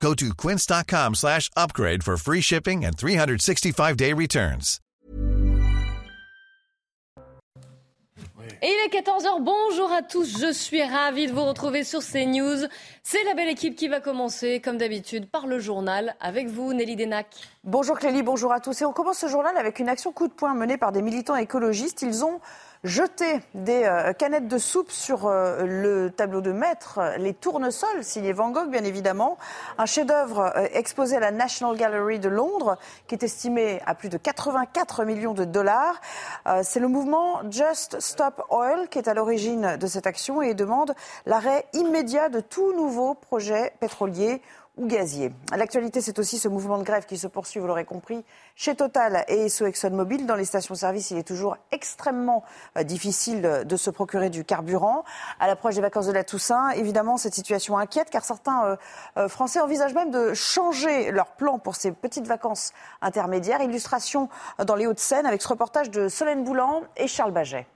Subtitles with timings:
[0.00, 4.80] Go to quince.com slash upgrade for free shipping and 365-day returns.
[8.62, 12.66] Et il est 14h, bonjour à tous, je suis ravie de vous retrouver sur CNews.
[13.02, 16.96] C'est la belle équipe qui va commencer, comme d'habitude, par le journal avec vous, Nelly
[16.96, 17.26] Denac.
[17.64, 18.80] Bonjour Clélie, bonjour à tous.
[18.80, 21.36] Et on commence ce journal avec une action coup de poing menée par des militants
[21.36, 22.02] écologistes.
[22.02, 22.40] Ils ont
[22.84, 28.32] jeter des euh, canettes de soupe sur euh, le tableau de maître, les tournesols, signé
[28.32, 29.38] Van Gogh bien évidemment,
[29.78, 34.08] un chef-d'œuvre euh, exposé à la National Gallery de Londres qui est estimé à plus
[34.08, 36.00] de 84 millions de dollars.
[36.62, 40.94] C'est le mouvement Just Stop Oil qui est à l'origine de cette action et demande
[41.24, 44.42] l'arrêt immédiat de tout nouveau projet pétrolier
[44.76, 44.86] ou.
[45.56, 48.24] L'actualité, c'est aussi ce mouvement de grève qui se poursuit, vous l'aurez compris,
[48.54, 50.26] chez Total et sous ExxonMobil.
[50.26, 52.44] Dans les stations-service, il est toujours extrêmement
[52.76, 55.04] euh, difficile de se procurer du carburant.
[55.40, 58.76] À l'approche des vacances de la Toussaint, évidemment, cette situation inquiète car certains euh,
[59.16, 63.62] euh, Français envisagent même de changer leur plan pour ces petites vacances intermédiaires.
[63.62, 64.28] Illustration
[64.64, 67.66] dans les Hauts-de-Seine avec ce reportage de Solène Boulan et Charles Baget.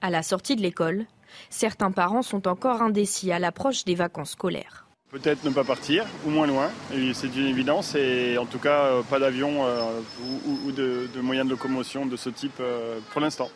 [0.00, 1.06] À la sortie de l'école,
[1.50, 4.87] certains parents sont encore indécis à l'approche des vacances scolaires.
[5.10, 6.68] Peut-être ne pas partir, ou moins loin,
[7.14, 10.00] c'est une évidence, et en tout cas euh, pas d'avion euh,
[10.66, 13.48] ou, de, moyens de locomotion de ce type euh, pour l'instant.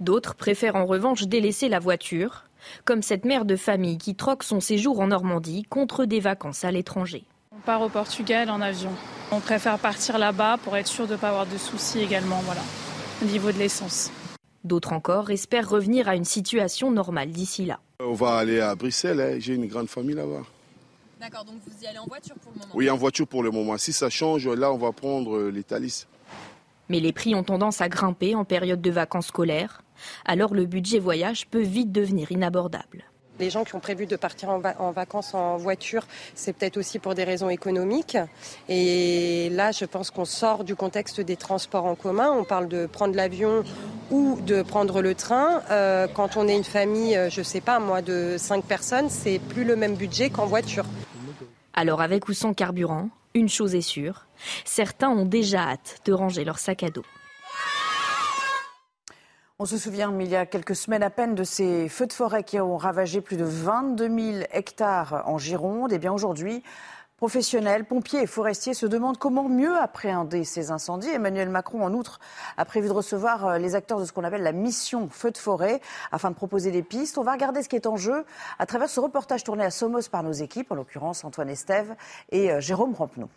[0.00, 2.46] D'autres préfèrent en revanche délaisser la voiture,
[2.84, 6.72] comme cette mère de famille qui troque son séjour en Normandie contre des vacances à
[6.72, 7.22] l'étranger.
[7.52, 8.90] On part au Portugal en avion.
[9.30, 12.62] On préfère partir là-bas pour être sûr de ne pas avoir de soucis également, voilà,
[13.22, 14.10] au niveau de l'essence.
[14.64, 17.78] D'autres encore espèrent revenir à une situation normale d'ici là.
[18.00, 19.36] On va aller à Bruxelles, hein.
[19.38, 20.42] j'ai une grande famille là-bas.
[21.28, 23.50] D'accord, donc vous y allez en voiture pour le moment Oui, en voiture pour le
[23.50, 23.76] moment.
[23.78, 26.06] Si ça change, là, on va prendre euh, les Thalys.
[26.88, 29.82] Mais les prix ont tendance à grimper en période de vacances scolaires.
[30.24, 33.06] Alors le budget voyage peut vite devenir inabordable.
[33.40, 37.16] Les gens qui ont prévu de partir en, vacances en voiture, c'est peut-être aussi pour
[37.16, 38.16] des raisons économiques.
[38.68, 42.30] Et là, je pense qu'on sort du contexte des transports en commun.
[42.30, 43.64] On parle de prendre l'avion
[44.12, 45.60] ou de prendre le train.
[45.72, 49.10] Euh, quand on est une famille, euh, je ne sais pas, moi, de cinq personnes,
[49.10, 50.86] c'est plus le même budget qu'en voiture.
[51.78, 54.26] Alors avec ou sans carburant, une chose est sûre,
[54.64, 57.04] certains ont déjà hâte de ranger leur sac à dos.
[59.58, 62.44] On se souvient, il y a quelques semaines à peine, de ces feux de forêt
[62.44, 65.92] qui ont ravagé plus de 22 000 hectares en Gironde.
[65.92, 66.62] Et bien aujourd'hui,
[67.16, 71.08] Professionnels, pompiers et forestiers se demandent comment mieux appréhender ces incendies.
[71.08, 72.20] Emmanuel Macron, en outre,
[72.58, 75.38] a prévu de recevoir euh, les acteurs de ce qu'on appelle la mission feu de
[75.38, 75.80] forêt
[76.12, 77.16] afin de proposer des pistes.
[77.16, 78.26] On va regarder ce qui est en jeu
[78.58, 81.96] à travers ce reportage tourné à Somos par nos équipes, en l'occurrence Antoine Estève
[82.32, 83.30] et euh, Jérôme Rampenou.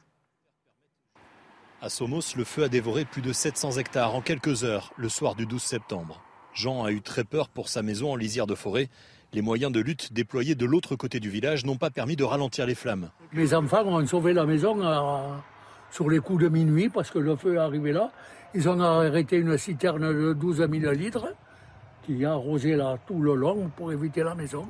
[1.82, 5.36] À Somos, le feu a dévoré plus de 700 hectares en quelques heures, le soir
[5.36, 6.22] du 12 septembre.
[6.54, 8.90] Jean a eu très peur pour sa maison en lisière de forêt
[9.34, 12.66] les moyens de lutte déployés de l'autre côté du village n'ont pas permis de ralentir
[12.66, 13.10] les flammes.
[13.34, 14.78] Les enfants ont sauvé la maison
[15.92, 18.12] sur les coups de minuit parce que le feu est arrivé là.
[18.56, 21.28] Ils ont arrêté une citerne de 12 000 litres
[22.04, 24.68] qui a arrosé là tout le long pour éviter la maison.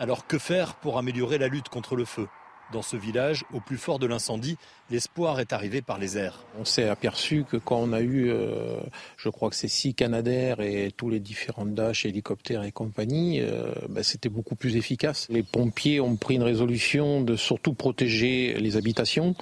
[0.00, 2.26] Alors que faire pour améliorer la lutte contre le feu?
[2.72, 4.56] Dans ce village, au plus fort de l'incendie,
[4.90, 6.44] l'espoir est arrivé par les airs.
[6.58, 8.80] On s'est aperçu que quand on a eu, euh,
[9.16, 13.72] je crois que c'est six Canadair et tous les différents Dash, hélicoptères et compagnie, euh,
[13.88, 15.28] bah, c'était beaucoup plus efficace.
[15.30, 19.36] Les pompiers ont pris une résolution de surtout protéger les habitations.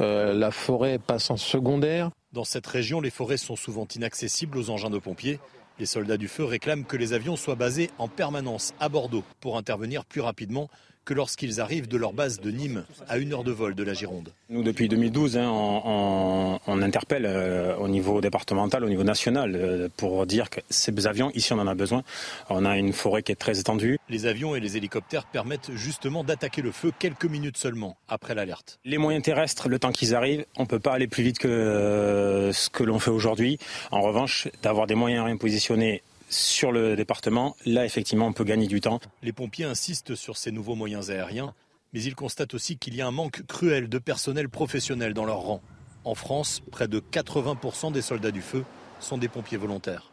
[0.00, 2.10] Euh, la forêt passe en secondaire.
[2.32, 5.40] Dans cette région, les forêts sont souvent inaccessibles aux engins de pompiers.
[5.78, 9.58] Les soldats du feu réclament que les avions soient basés en permanence à Bordeaux pour
[9.58, 10.70] intervenir plus rapidement
[11.06, 13.94] que lorsqu'ils arrivent de leur base de Nîmes, à une heure de vol de la
[13.94, 14.32] Gironde.
[14.50, 20.26] Nous, depuis 2012, hein, on, interpelle euh, au niveau départemental, au niveau national, euh, pour
[20.26, 22.02] dire que ces avions, ici, on en a besoin.
[22.50, 23.98] On a une forêt qui est très étendue.
[24.08, 28.80] Les avions et les hélicoptères permettent justement d'attaquer le feu quelques minutes seulement après l'alerte.
[28.84, 31.48] Les moyens terrestres, le temps qu'ils arrivent, on ne peut pas aller plus vite que
[31.48, 33.58] euh, ce que l'on fait aujourd'hui.
[33.92, 38.66] En revanche, d'avoir des moyens à positionnés sur le département, là effectivement on peut gagner
[38.66, 39.00] du temps.
[39.22, 41.54] Les pompiers insistent sur ces nouveaux moyens aériens,
[41.92, 45.38] mais ils constatent aussi qu'il y a un manque cruel de personnel professionnel dans leur
[45.38, 45.62] rang.
[46.04, 48.64] En France, près de 80% des soldats du feu
[49.00, 50.12] sont des pompiers volontaires.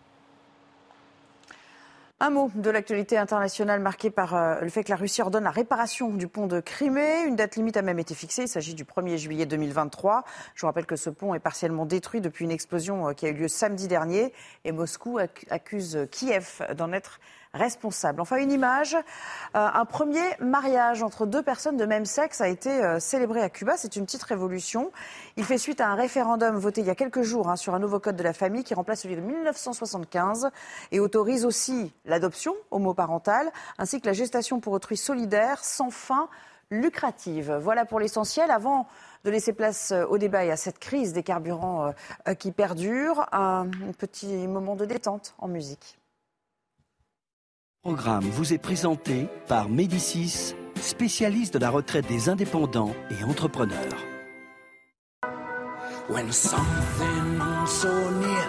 [2.25, 5.52] Un mot de l'actualité internationale marquée par euh, le fait que la Russie ordonne la
[5.52, 7.24] réparation du pont de Crimée.
[7.28, 8.44] Une date limite a même été fixée.
[8.44, 10.24] Il s'agit du 1er juillet 2023.
[10.56, 13.30] Je vous rappelle que ce pont est partiellement détruit depuis une explosion euh, qui a
[13.30, 14.31] eu lieu samedi dernier.
[14.64, 17.20] Et Moscou accuse Kiev d'en être
[17.53, 18.19] responsable.
[18.19, 19.00] Enfin, une image, euh,
[19.53, 23.77] un premier mariage entre deux personnes de même sexe a été euh, célébré à Cuba.
[23.77, 24.91] C'est une petite révolution.
[25.38, 27.79] Il fait suite à un référendum voté il y a quelques jours hein, sur un
[27.79, 30.50] nouveau code de la famille qui remplace celui de 1975
[30.91, 36.29] et autorise aussi l'adoption homoparentale ainsi que la gestation pour autrui solidaire sans fin
[36.71, 37.59] lucrative.
[37.61, 38.50] Voilà pour l'essentiel.
[38.50, 38.88] Avant
[39.25, 41.94] de laisser place euh, au débat et à cette crise des carburants
[42.39, 43.67] qui perdure, un
[43.97, 46.00] petit moment de détente en musique.
[47.83, 53.97] Programme vous est présenté par Médicis, spécialiste de la retraite des indépendants et entrepreneurs.
[56.07, 57.89] When something so
[58.21, 58.47] near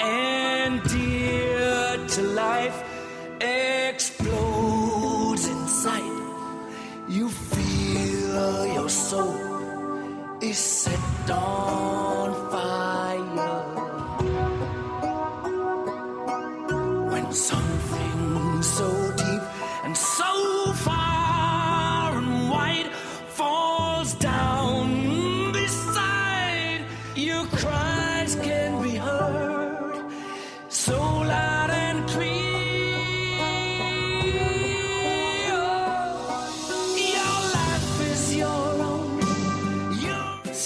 [0.00, 2.84] and dear to life
[3.40, 6.22] explodes inside,
[7.08, 9.34] you feel your soul
[10.40, 13.64] is set on fire.
[17.10, 17.56] When so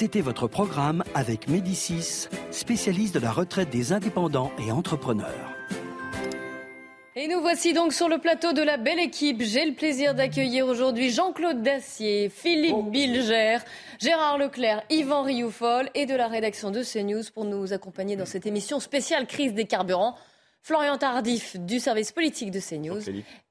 [0.03, 5.55] C'était votre programme avec Médicis, spécialiste de la retraite des indépendants et entrepreneurs.
[7.15, 9.43] Et nous voici donc sur le plateau de la belle équipe.
[9.43, 13.59] J'ai le plaisir d'accueillir aujourd'hui Jean-Claude Dacier, Philippe Bilger,
[14.01, 18.45] Gérard Leclerc, Yvan Rioufol et de la rédaction de CNews pour nous accompagner dans cette
[18.45, 20.17] émission spéciale crise des carburants.
[20.63, 23.03] Florian Tardif du service politique de CNews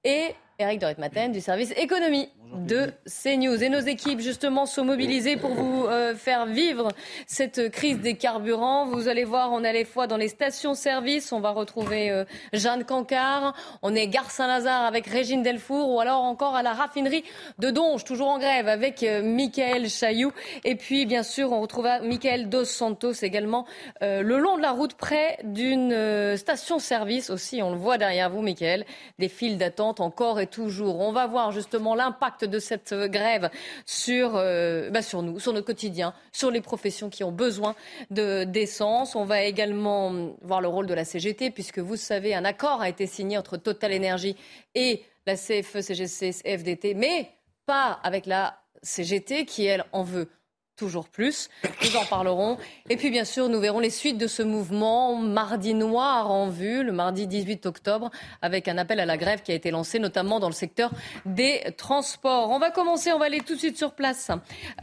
[0.03, 3.63] et Eric Dorit-Maten du service économie de CNews.
[3.63, 6.89] Et nos équipes, justement, sont mobilisées pour vous euh, faire vivre
[7.27, 8.86] cette crise des carburants.
[8.86, 12.25] Vous allez voir, on est à la fois dans les stations-service, on va retrouver euh,
[12.53, 17.24] Jeanne Cancard, on est Gare Saint-Lazare avec Régine Delfour, ou alors encore à la raffinerie
[17.59, 20.33] de Donge, toujours en grève, avec euh, Michael Chailloux.
[20.63, 23.65] Et puis, bien sûr, on retrouve Michael Dos Santos également,
[24.01, 27.62] le long de la route, près d'une station-service aussi.
[27.62, 28.86] On le voit derrière vous, Michael,
[29.19, 31.00] des files d'attente encore et toujours.
[31.00, 33.49] On va voir justement l'impact de cette grève
[33.85, 37.75] sur, euh, bah sur nous, sur notre quotidien, sur les professions qui ont besoin
[38.09, 39.15] d'essence.
[39.15, 42.89] On va également voir le rôle de la CGT, puisque vous savez, un accord a
[42.89, 44.35] été signé entre Total Energy
[44.75, 47.29] et la CFE, CGC, FDT, mais
[47.65, 50.29] pas avec la CGT qui, elle, en veut
[50.75, 51.50] toujours plus.
[51.83, 52.57] Nous en parlerons.
[52.89, 56.83] Et puis, bien sûr, nous verrons les suites de ce mouvement mardi noir en vue,
[56.83, 58.09] le mardi 18 octobre,
[58.41, 60.91] avec un appel à la grève qui a été lancé, notamment dans le secteur
[61.25, 62.50] des transports.
[62.50, 64.31] On va commencer, on va aller tout de suite sur place.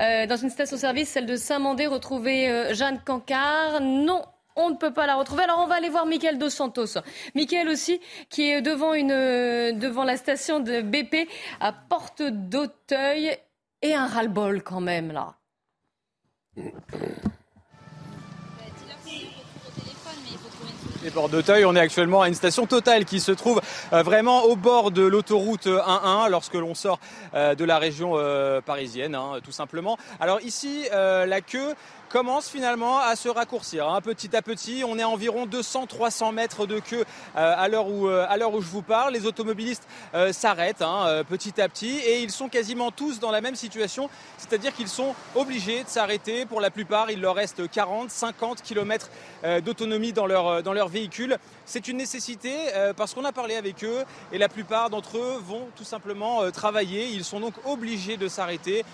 [0.01, 3.81] Euh, dans une station-service, celle de Saint-Mandé, retrouver euh, Jeanne Cancard.
[3.81, 4.23] Non,
[4.59, 5.45] on ne peut pas la retrouver.
[5.45, 6.99] Alors on va aller voir Mickaël Dos Santos.
[7.35, 11.29] Mickaël aussi, qui est devant, une, euh, devant la station de BP
[11.61, 13.37] à Porte d'Auteuil.
[13.81, 15.38] Et un ras-le-bol quand même, là.
[21.05, 23.61] Les bords d'Auteuil, on est actuellement à une station totale qui se trouve
[23.93, 26.99] euh, vraiment au bord de l'autoroute 1-1 lorsque l'on sort
[27.35, 29.97] euh, de la région euh, parisienne, hein, tout simplement.
[30.19, 31.75] Alors ici, la queue
[32.09, 33.89] commence finalement à se raccourcir.
[33.89, 34.01] Hein.
[34.01, 37.05] Petit à petit, on est à environ 200-300 mètres de queue
[37.37, 39.13] euh, à l'heure où, euh, à l'heure où je vous parle.
[39.13, 43.41] Les automobilistes euh, s'arrêtent hein, petit à petit et ils sont quasiment tous dans la
[43.41, 46.47] même situation, c'est-à-dire qu'ils sont obligés de s'arrêter.
[46.47, 49.11] Pour la plupart, il leur reste 40-50 km
[49.63, 51.39] d'autonomie dans leur véhicule.
[51.65, 52.55] C'est une nécessité
[52.97, 57.09] parce qu'on a parlé avec eux et la plupart d'entre eux vont tout simplement travailler.
[57.09, 58.85] Ils sont donc obligés de s'arrêter.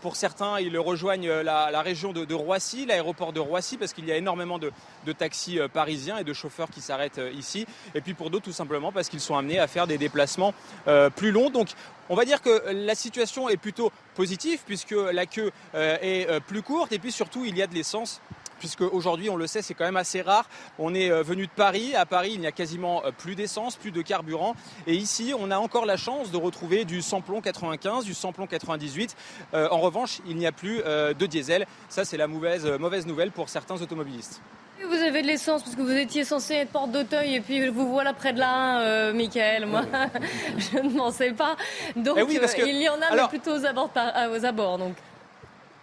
[0.00, 4.16] Pour certains, ils rejoignent la, région de, Roissy l'aéroport de Roissy, parce qu'il y a
[4.16, 4.72] énormément de,
[5.12, 7.66] taxis euh, parisiens et de chauffeurs qui s'arrêtent euh, ici.
[7.94, 10.54] Et puis pour d'autres, tout simplement parce qu'ils sont amenés à faire des déplacements
[10.88, 11.50] euh, plus longs.
[11.50, 11.70] Donc
[12.08, 16.92] on va dire que la situation est plutôt positive, puisque la queue est plus courte,
[16.92, 18.20] et puis surtout, il y a de l'essence
[18.60, 20.48] puisque aujourd'hui, on le sait, c'est quand même assez rare.
[20.78, 21.96] On est euh, venu de Paris.
[21.96, 24.54] À Paris, il n'y a quasiment euh, plus d'essence, plus de carburant.
[24.86, 29.16] Et ici, on a encore la chance de retrouver du samplon 95, du samplon 98.
[29.54, 31.66] Euh, en revanche, il n'y a plus de diesel.
[31.88, 34.42] Ça, c'est la mauvaise, mauvaise nouvelle pour certains automobilistes.
[34.86, 37.90] Vous avez de l'essence parce que vous étiez censé être porte d'Auteuil et puis vous
[37.90, 39.64] voilà près de là, Michael.
[39.66, 39.82] Moi,
[40.58, 41.56] je ne m'en sais pas.
[41.96, 43.90] Donc, eh il y en a, mais plutôt aux abords.
[44.30, 44.96] Aux abords donc.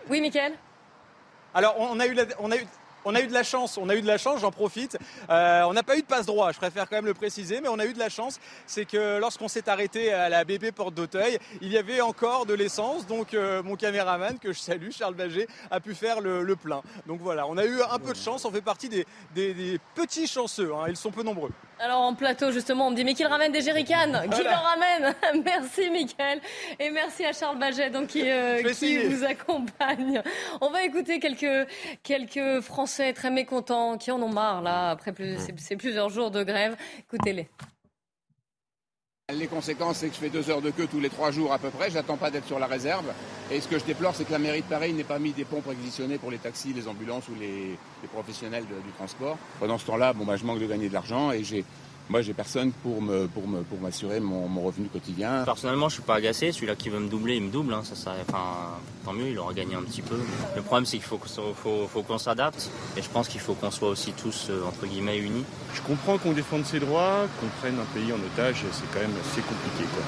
[0.09, 0.53] Oui, Michael?
[1.53, 2.67] Alors, on a eu, on a eu
[3.07, 4.97] on a eu de la chance, on a eu de la chance, j'en profite.
[5.29, 7.69] Euh, on n'a pas eu de passe droit, je préfère quand même le préciser, mais
[7.69, 8.39] on a eu de la chance.
[8.65, 12.53] C'est que lorsqu'on s'est arrêté à la BP Porte d'Auteuil, il y avait encore de
[12.53, 13.07] l'essence.
[13.07, 16.81] Donc euh, mon caméraman, que je salue, Charles Baget, a pu faire le, plein.
[17.05, 19.05] Donc voilà, on a eu un peu de chance, on fait partie des,
[19.95, 20.85] petits chanceux, hein.
[20.89, 21.51] ils sont peu nombreux.
[21.79, 25.13] Alors en plateau justement, on me dit mais qu'il ramène des jerrycans, qui leur ramène
[25.45, 26.41] Merci Mickaël
[26.79, 30.21] et merci à Charles Baget donc qui, euh, qui vous accompagne.
[30.61, 31.67] On va écouter quelques
[32.03, 36.43] quelques Français très mécontents qui en ont marre là après plus, ces plusieurs jours de
[36.43, 36.75] grève.
[36.99, 37.47] Écoutez-les.
[39.35, 41.59] Les conséquences, c'est que je fais deux heures de queue tous les trois jours à
[41.59, 41.91] peu près.
[41.91, 43.03] J'attends pas d'être sur la réserve.
[43.51, 45.43] Et ce que je déplore, c'est que la mairie de Paris n'ait pas mis des
[45.43, 47.77] pompes réquisitionnées pour les taxis, les ambulances ou les,
[48.13, 49.37] professionnels du transport.
[49.59, 51.65] Pendant ce temps-là, bon, bah, je manque de gagner de l'argent et j'ai
[52.09, 55.43] moi, j'ai personne pour me pour me pour m'assurer mon, mon, revenu quotidien.
[55.43, 56.51] Personnellement, je suis pas agacé.
[56.51, 57.73] Celui-là qui veut me doubler, il me double.
[57.73, 57.81] Hein.
[57.83, 60.17] Ça, ça, enfin, tant mieux, il aura gagné un petit peu.
[60.55, 62.69] Le problème, c'est qu'il faut faut, faut qu'on s'adapte.
[62.95, 65.43] Et je pense qu'il faut qu'on soit aussi tous euh, entre guillemets unis.
[65.73, 68.63] Je comprends qu'on défende ses droits, qu'on prenne un pays en otage.
[68.71, 70.03] C'est quand même assez compliqué, quoi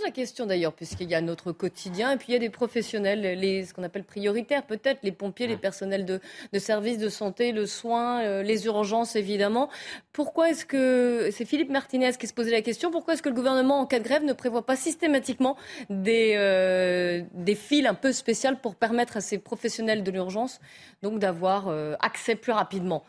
[0.00, 2.50] pose la question d'ailleurs, puisqu'il y a notre quotidien et puis il y a des
[2.50, 6.20] professionnels, les, ce qu'on appelle prioritaires, peut-être les pompiers, les personnels de,
[6.52, 9.68] de services de santé, le soin, euh, les urgences évidemment.
[10.12, 13.34] Pourquoi est-ce que, c'est Philippe Martinez qui se posait la question, pourquoi est-ce que le
[13.34, 15.56] gouvernement en cas de grève ne prévoit pas systématiquement
[15.90, 20.60] des, euh, des files un peu spéciales pour permettre à ces professionnels de l'urgence
[21.02, 23.04] donc d'avoir euh, accès plus rapidement?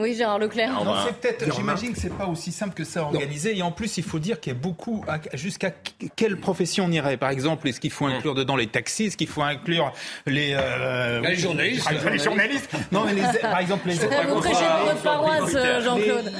[0.00, 0.72] Oui, Gérard Leclerc.
[1.54, 3.56] j'imagine que c'est pas aussi simple que ça organisé.
[3.56, 5.04] Et en plus, il faut dire qu'il y a beaucoup.
[5.34, 5.70] Jusqu'à
[6.16, 7.16] quelle profession on irait?
[7.16, 9.04] Par exemple, est-ce qu'il faut inclure dedans les taxis?
[9.04, 9.92] Est-ce qu'il faut inclure
[10.26, 11.88] les, euh, les journalistes.
[12.10, 12.70] Les journalistes.
[12.90, 13.94] Non, mais les, par exemple, les,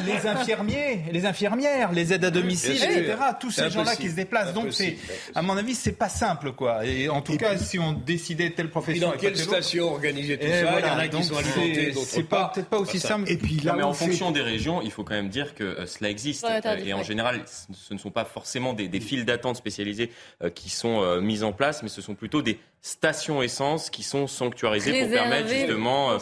[0.05, 3.15] les, infirmiers, les infirmières, les aides à domicile, etc.
[3.39, 4.53] Tous ces gens-là qui se déplacent.
[4.53, 4.99] Donc, c'est,
[5.33, 6.85] à mon avis, c'est pas simple, quoi.
[6.85, 9.11] Et en tout cas, si on décidait telle profession.
[9.11, 10.81] dans quelle station organiser tout ça?
[10.81, 13.31] Il y en a qui sont alimentés, C'est peut-être pas aussi simple
[13.77, 16.45] mais en fonction des régions, il faut quand même dire que euh, cela existe.
[16.45, 20.11] Euh, et en général, ce ne sont pas forcément des, files d'attente spécialisées
[20.43, 24.27] euh, qui sont mises en place, mais ce sont plutôt des stations essence qui sont
[24.27, 26.19] sanctuarisées pour permettre justement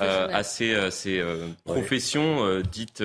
[0.00, 1.22] à ces, ces
[1.64, 3.02] professions dites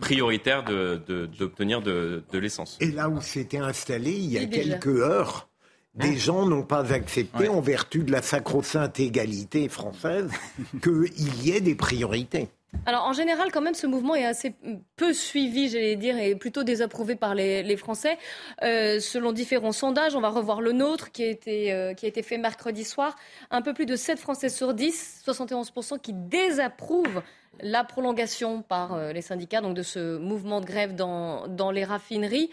[0.00, 2.78] prioritaires d'obtenir de, de l'essence.
[2.80, 5.48] Et là où c'était installé il y a quelques heures,
[5.96, 10.30] des hein gens n'ont pas accepté, en vertu de la sacro-sainte égalité française,
[10.82, 12.48] qu'il y ait des priorités.
[12.84, 14.54] Alors en général, quand même, ce mouvement est assez
[14.96, 18.18] peu suivi, j'allais dire, et plutôt désapprouvé par les, Français.
[18.62, 22.08] Euh, selon différents sondages, on va revoir le nôtre qui a, été, euh, qui a
[22.08, 23.16] été fait mercredi soir.
[23.50, 27.22] Un peu plus de 7 Français sur 10, 71% qui désapprouvent
[27.60, 31.84] la prolongation par euh, les syndicats donc de ce mouvement de grève dans, dans les
[31.84, 32.50] raffineries.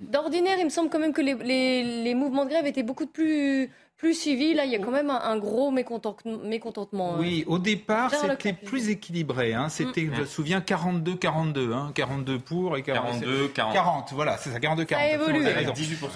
[0.00, 3.70] D'ordinaire, il me semble quand même que les, les, mouvements de grève étaient beaucoup plus
[3.98, 4.54] plus suivi.
[4.54, 7.16] Là, il y a quand même un, gros mécontentement.
[7.18, 9.54] Oui, au départ, c'était plus équilibré.
[9.54, 9.68] Hein.
[9.68, 11.72] C'était, je me souviens, 42-42.
[11.72, 11.92] Hein.
[11.94, 13.74] 42 pour et 42, 40.
[13.74, 14.88] 40, voilà, c'est ça, 42-40.
[14.88, 15.44] Ça évolue.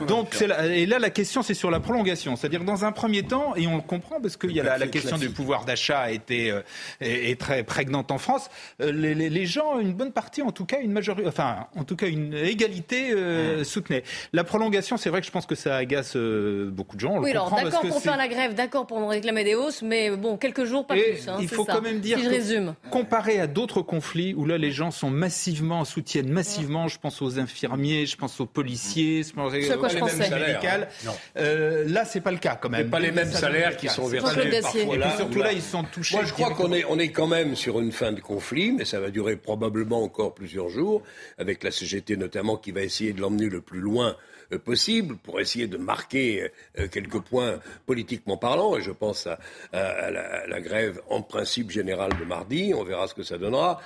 [0.06, 0.34] Donc,
[0.70, 2.36] et là, la question, c'est sur la prolongation.
[2.36, 5.18] C'est-à-dire, dans un premier temps, et on le comprend, parce qu'il y a la, question
[5.18, 6.60] du pouvoir d'achat a été euh,
[7.00, 8.48] est, très prégnante en France,
[8.80, 11.96] euh, les, les, gens, une bonne partie, en tout cas, une majorité, enfin, en tout
[11.96, 14.04] cas, une égalité euh, soutenait.
[14.32, 17.14] La prolongation, c'est vrai que je pense que ça agace beaucoup de gens.
[17.16, 20.10] On oui, le comprend, d'accord pour faire la grève, d'accord pour réclamer des hausses, mais
[20.10, 21.28] bon, quelques jours, pas plus.
[21.28, 22.74] Hein, il faut quand même dire, si je résume.
[22.90, 27.38] comparé à d'autres conflits où là les gens sont massivement, soutiennent massivement, je pense aux
[27.38, 30.88] infirmiers, je pense aux policiers, je pense aux médicales.
[31.36, 32.90] Euh, là, c'est pas le cas quand même.
[32.90, 35.12] pas les mêmes salaires qui sont versés parfois là.
[35.14, 36.16] Et surtout là, ils sont touchés.
[36.16, 38.84] Moi, je crois qu'on est, on est quand même sur une fin de conflit, mais
[38.84, 41.02] ça va durer probablement encore plusieurs jours,
[41.38, 44.16] avec la CGT notamment qui va essayer de l'emmener le plus loin
[44.58, 48.76] possible pour essayer de marquer euh, quelques points politiquement parlant.
[48.76, 49.38] Et je pense à,
[49.72, 52.72] la, grève en principe générale de mardi.
[52.74, 53.80] On verra ce que ça donnera.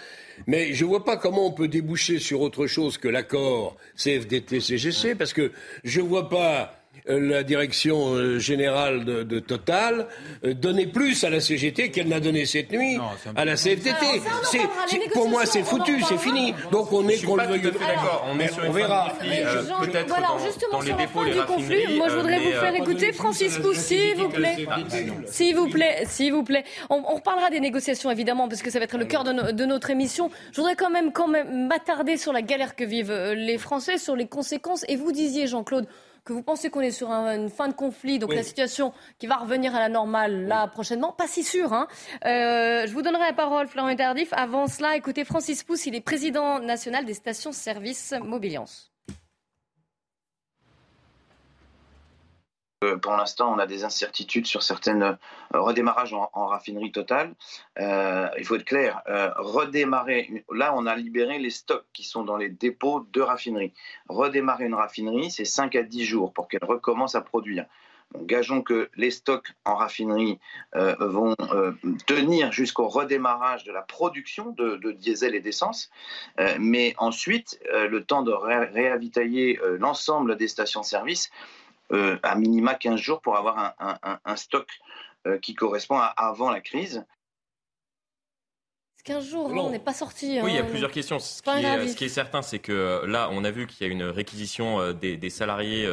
[0.46, 5.14] Mais je ne vois pas comment on peut déboucher sur autre chose que l'accord CFDT-CGC,
[5.14, 5.52] parce que
[5.84, 10.06] je ne vois pas euh, la direction euh, générale de, Total
[10.44, 12.98] euh, donner plus à la CGT qu'elle n'a donné cette nuit
[13.34, 14.22] à la CFTT.
[15.12, 16.54] pour moi, c'est foutu, c'est fini.
[16.72, 19.12] Donc on est qu'on le veuille D'accord, on, verra.
[19.80, 20.08] Peut-être
[20.70, 24.28] dans, les dépôts, les conflit, moi je voudrais vous faire écouter Francis Pousse, s'il vous
[24.28, 24.66] plaît.
[25.26, 26.64] S'il vous plaît, s'il vous plaît.
[26.90, 29.90] On, reparlera des négociations évidemment, parce que ça va être le cœur de, de notre
[29.90, 30.30] émission.
[30.52, 34.16] Je voudrais quand même, quand même m'attarder sur la galère que vivent les Français, sur
[34.16, 34.84] les conséquences.
[34.88, 35.86] Et vous disiez, Jean-Claude,
[36.26, 39.36] que vous pensez qu'on est sur une fin de conflit, donc la situation qui va
[39.36, 41.72] revenir à la normale là prochainement, pas si sûr.
[41.72, 41.86] Hein.
[42.24, 44.32] Euh, je vous donnerai la parole, Florent Tardif.
[44.32, 48.90] Avant cela, écoutez Francis Pousse, il est président national des stations-service Mobiliance.
[52.94, 55.18] Pour l'instant, on a des incertitudes sur certains
[55.52, 57.34] redémarrages en, raffinerie totale.
[57.78, 59.02] il faut être clair,
[59.36, 63.72] redémarrer, là, on a libéré les stocks qui sont dans les dépôts de raffinerie.
[64.08, 67.66] Redémarrer une raffinerie, c'est 5 à 10 jours pour qu'elle recommence à produire.
[68.14, 70.38] gageons que les stocks en raffinerie
[70.74, 71.34] vont
[72.06, 75.90] tenir jusqu'au redémarrage de la production de, diesel et d'essence,
[76.58, 83.36] mais ensuite, le temps de réavitailler l'ensemble des stations-service euh, à minima 15 jours pour
[83.36, 83.74] avoir
[84.24, 84.68] un, stock
[85.26, 87.04] euh, qui correspond à avant la crise.
[89.04, 90.38] 15 jours, hein, on n'est pas sorti.
[90.40, 90.66] Oui, il y a hein.
[90.68, 91.18] plusieurs questions.
[91.18, 94.04] Ce qui, est, certain, c'est que euh, là, on a vu qu'il y a une
[94.04, 95.88] réquisition des, salariés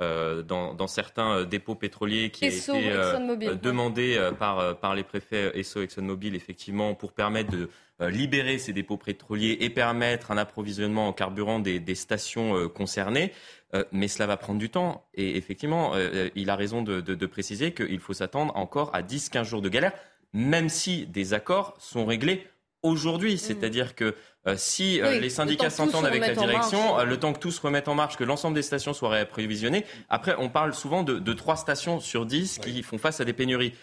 [0.00, 6.94] dans, certains dépôts pétroliers qui a été demandée par, par les préfets ESSO ExxonMobil, effectivement,
[6.94, 7.68] pour permettre de
[8.00, 13.32] libérer ces dépôts pétroliers et permettre un approvisionnement en carburant des, des stations concernées.
[13.74, 15.04] Euh, mais cela va prendre du temps.
[15.14, 18.94] Et effectivement, euh, euh, il a raison de, de, de préciser qu'il faut s'attendre encore
[18.94, 19.92] à 10-15 jours de galère,
[20.32, 22.46] même si des accords sont réglés
[22.82, 23.34] aujourd'hui.
[23.34, 23.38] Mm.
[23.38, 24.14] C'est-à-dire que
[24.56, 28.16] si les syndicats s'entendent avec la direction, le temps que tout se remette en marche,
[28.16, 32.24] que l'ensemble des stations soient réapprovisionnées, après on parle souvent de, de 3 stations sur
[32.24, 33.74] 10 qui font face à des pénuries.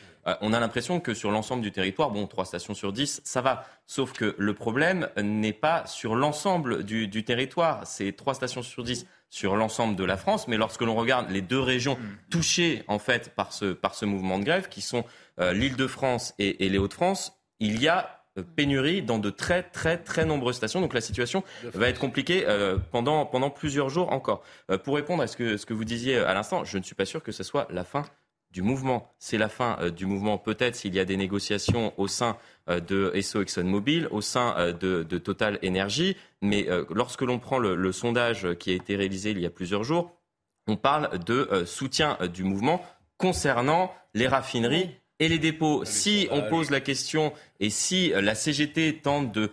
[0.42, 3.66] on a l'impression que sur l'ensemble du territoire, bon, 3 stations sur 10, ça va.
[3.86, 7.86] Sauf que le problème n'est pas sur l'ensemble du, du territoire.
[7.86, 10.48] C'est 3 stations sur 10 sur l'ensemble de la France.
[10.48, 12.30] Mais lorsque l'on regarde les deux régions mm.
[12.30, 15.04] touchées en fait par ce, par ce mouvement de grève, qui sont
[15.40, 20.26] euh, l'Île-de-France et, les Hauts-de-France, il y a euh, pénurie dans de très très très
[20.26, 20.82] nombreuses stations.
[20.82, 24.44] Donc la situation va être compliquée euh, pendant, pendant plusieurs jours encore.
[24.84, 27.06] pour répondre à ce que, ce que vous disiez à l'instant, je ne suis pas
[27.06, 28.06] sûr que ce soit la fin
[28.56, 29.12] du mouvement.
[29.20, 32.38] C'est la fin du mouvement peut-être s'il y a des négociations au sein
[32.70, 36.16] euh, de ESSO ExxonMobil, au sein euh, de, Total Energy.
[36.42, 39.84] Mais euh, lorsque l'on prend le, sondage qui a été réalisé il y a plusieurs
[39.84, 40.14] jours,
[40.68, 42.82] on parle de soutien du mouvement
[43.18, 45.84] concernant les raffineries et les dépôts.
[45.84, 49.52] Si on pose la question et si la CGT tente de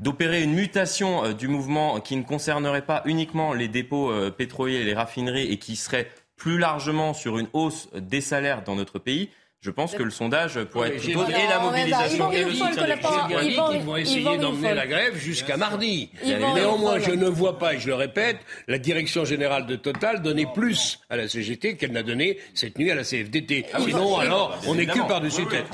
[0.00, 4.94] d'opérer une mutation du mouvement qui ne concernerait pas uniquement les dépôts pétroliers et les
[4.94, 9.28] raffineries et qui serait plus largement sur une hausse des salaires dans notre pays,
[9.60, 13.74] je pense que le sondage pourrait être plutôt et la mobilisation et le soutien des
[13.74, 16.10] Ils vont essayer d'emmener la grève jusqu'à mardi.
[16.24, 18.36] Néanmoins, je ne vois pas, et je le répète,
[18.68, 22.88] la direction générale de Total donner plus à la CGT qu'elle n'a donné cette nuit
[22.92, 23.66] à la CFDT.
[23.72, 25.66] Ah Sinon, alors, on n'est que par-dessus tête.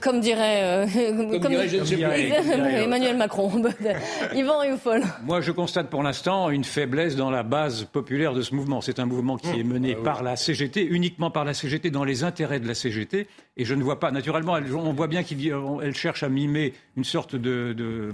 [0.00, 0.86] Comme dirait, euh,
[2.84, 3.50] Emmanuel Macron.
[4.34, 5.02] Yvan Rioufol.
[5.24, 8.80] Moi, je constate pour l'instant une faiblesse dans la base populaire de ce mouvement.
[8.80, 12.04] C'est un mouvement qui est mené ah par la CGT, uniquement par la CGT, dans
[12.04, 13.07] les intérêts de la CGT.
[13.14, 17.36] Et je ne vois pas, naturellement, on voit bien qu'elle cherche à mimer une sorte
[17.36, 18.12] de, de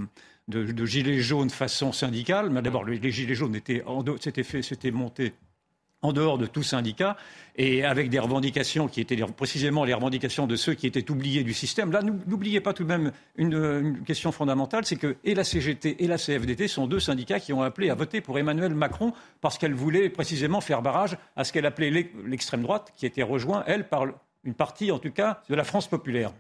[0.49, 2.51] de, gilets jaunes façon syndicale.
[2.51, 3.83] Mais d'abord, les, gilets jaunes étaient,
[4.21, 5.33] c'était monté
[6.03, 7.17] en dehors de tout syndicat
[7.57, 11.55] et avec des revendications qui étaient précisément les revendications de ceux qui étaient oubliés du
[11.55, 11.91] système.
[11.93, 16.05] Là, n'oubliez pas tout de même une, une question fondamentale, c'est que et la CGT
[16.05, 19.57] et la CFDT sont deux syndicats qui ont appelé à voter pour Emmanuel Macron parce
[19.57, 23.89] qu'elle voulait précisément faire barrage à ce qu'elle appelait l'extrême droite, qui était rejoint, elle,
[23.89, 24.05] par
[24.45, 26.33] une partie en tout cas de la France populaire.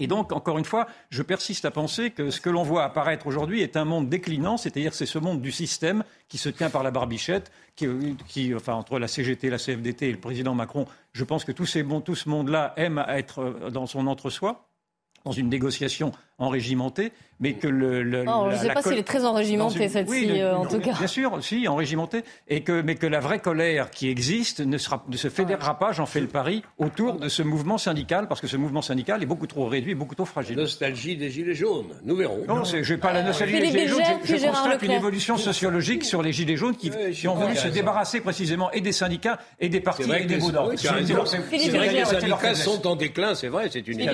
[0.00, 3.26] Et donc, encore une fois, je persiste à penser que ce que l'on voit apparaître
[3.26, 6.82] aujourd'hui est un monde déclinant, c'est-à-dire c'est ce monde du système qui se tient par
[6.82, 10.86] la barbichette, qui, enfin, entre la CGT, la CFDT et le président Macron.
[11.12, 11.66] Je pense que tout,
[12.04, 14.68] tout ce monde-là aime être dans son entre-soi,
[15.24, 18.02] dans une négociation enrégimentée, mais que le.
[18.02, 20.92] le oh, je ne sais pas s'il est très enrégimenté, cette-ci, euh, en tout cas.
[20.92, 25.04] Bien sûr, si, enrégimenté, et que, mais que la vraie colère qui existe ne, sera,
[25.08, 28.46] ne se fédérera pas, j'en fais le pari, autour de ce mouvement syndical, parce que
[28.46, 30.56] ce mouvement syndical est beaucoup trop réduit, beaucoup trop fragile.
[30.56, 32.44] Nostalgie des Gilets jaunes, nous verrons.
[32.48, 36.04] Non, je n'ai pas la nostalgie des Gilets jaunes, je, je constate une évolution sociologique
[36.04, 39.68] sur les Gilets jaunes qui, qui ont voulu se débarrasser précisément et des syndicats et
[39.68, 43.68] des partis et des mots C'est vrai que les syndicats sont en déclin, c'est vrai,
[43.70, 44.04] c'est une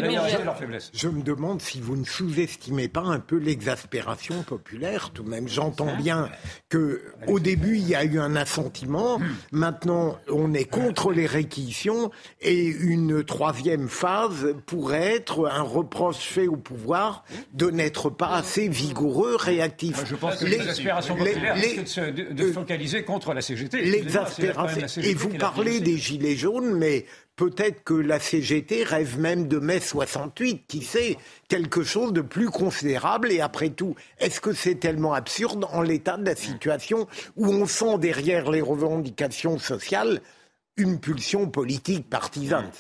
[0.44, 0.90] leur faiblesse.
[0.94, 5.48] Je me demande si vous ne sous-estimez pas un peu l'exaspération populaire tout de même.
[5.48, 6.28] J'entends bien
[6.68, 9.20] que au début il y a eu un assentiment,
[9.52, 16.48] maintenant on est contre les réquisitions et une troisième phase pourrait être un reproche fait
[16.48, 20.04] au pouvoir de n'être pas assez vigoureux, réactif.
[20.04, 23.82] Je pense que l'exaspération populaire c'est de, de, focaliser contre la CGT.
[23.82, 25.02] L'exaspération.
[25.02, 29.80] Et vous parlez des gilets jaunes, mais Peut-être que la CGT rêve même de mai
[29.80, 31.16] 68, qui sait,
[31.48, 33.32] quelque chose de plus considérable.
[33.32, 37.66] Et après tout, est-ce que c'est tellement absurde en l'état de la situation où on
[37.66, 40.20] sent derrière les revendications sociales
[40.80, 42.70] une pulsion politique partisane.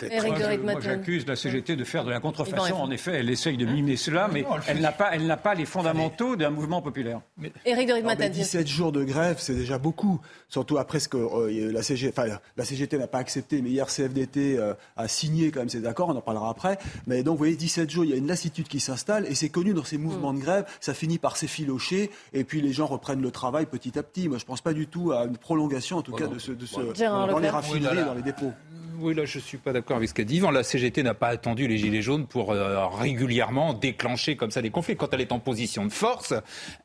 [0.62, 2.74] Moi, j'accuse la CGT de faire de la contrefaçon.
[2.74, 5.66] En effet, elle essaye de mimer cela, mais elle n'a pas, elle n'a pas les
[5.66, 7.20] fondamentaux d'un mouvement populaire.
[7.64, 10.20] Éric de 17 jours de grève, c'est déjà beaucoup.
[10.48, 12.20] Surtout après ce que euh, la, CGT,
[12.56, 16.08] la CGT n'a pas accepté, mais hier CFDT euh, a signé quand même ces accords,
[16.08, 16.78] on en parlera après.
[17.06, 19.48] Mais donc, vous voyez, 17 jours, il y a une lassitude qui s'installe, et c'est
[19.48, 23.22] connu dans ces mouvements de grève, ça finit par s'effilocher, et puis les gens reprennent
[23.22, 24.28] le travail petit à petit.
[24.28, 26.52] Moi, je ne pense pas du tout à une prolongation, en tout cas, de ce,
[26.52, 28.52] de ce dans les raffineries, dans les dépôts.
[29.00, 30.50] Oui, là, je ne suis pas d'accord avec ce qu'a dit Yvan.
[30.50, 34.68] La CGT n'a pas attendu les Gilets jaunes pour euh, régulièrement déclencher comme ça des
[34.68, 34.94] conflits.
[34.94, 36.34] Quand elle est en position de force,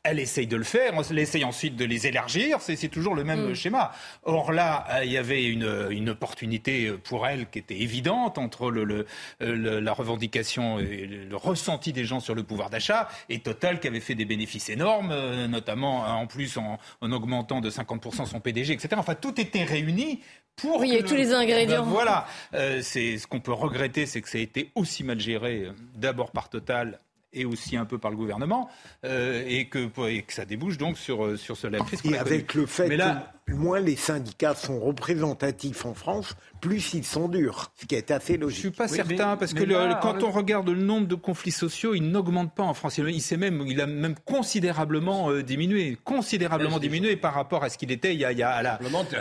[0.02, 0.94] elle essaye de le faire.
[1.10, 2.58] Elle essaye ensuite de les élargir.
[2.62, 3.54] C'est toujours le même mm.
[3.54, 3.92] schéma.
[4.22, 8.70] Or là, euh, il y avait une, une, opportunité pour elle qui était évidente entre
[8.70, 9.06] le, le,
[9.42, 13.88] euh, la revendication et le ressenti des gens sur le pouvoir d'achat et Total qui
[13.88, 15.14] avait fait des bénéfices énormes,
[15.46, 18.88] notamment en plus en, en augmentant de 50% son PDG, etc.
[18.96, 20.20] Enfin, tout était réuni
[20.56, 21.84] pour oui, il y a tous les ingrédients.
[21.84, 25.20] Ben voilà, euh, c'est ce qu'on peut regretter, c'est que ça a été aussi mal
[25.20, 26.98] géré, euh, d'abord par Total
[27.32, 28.70] et aussi un peu par le gouvernement,
[29.04, 32.00] euh, et, que, et, que, ça débouche donc sur, sur ce crise.
[32.06, 36.94] Et avec le fait Mais là, que moins les syndicats sont représentatifs en France, plus
[36.94, 38.56] ils sont durs, ce qui est assez logique.
[38.56, 39.62] Je suis pas certain parce que
[40.00, 42.98] quand on regarde le nombre de conflits sociaux, il n'augmente pas en France.
[42.98, 47.78] Il, s'est même, il a même considérablement euh, diminué, considérablement diminué par rapport à ce
[47.78, 48.80] qu'il était il y a, il y a à, la,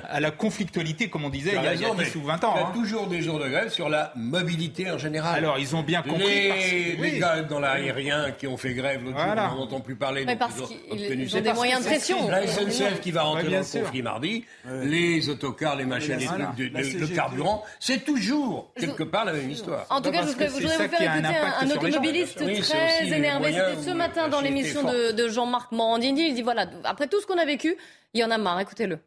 [0.09, 2.43] à, la, conflictualité, comme on disait il y a, il y a 10 ou 20
[2.43, 2.53] ans.
[2.55, 2.71] Il y a hein.
[2.73, 5.37] toujours des jours de grève sur la mobilité en général.
[5.37, 6.25] Alors ils ont bien compris.
[6.25, 10.25] Les, les gars dans l'aérien qui ont fait grève l'autre jour, on n'entend plus parler.
[10.25, 12.27] Mais parce qu'ils ont des moyens de pression.
[12.27, 17.07] La SNCF qui va rentrer dans le conflit les autocars, les machines, les trucs, le,
[17.07, 19.85] carburant, c'est toujours quelque part la même histoire.
[19.89, 23.53] En tout cas, je voudrais, vous faire écouter un, automobiliste très énervé.
[23.53, 26.29] C'était ce matin dans l'émission de, Jean-Marc Morandini.
[26.29, 27.75] Il dit voilà, après tout ce qu'on a vécu,
[28.13, 28.59] il y en a marre.
[28.59, 28.99] Écoutez-le.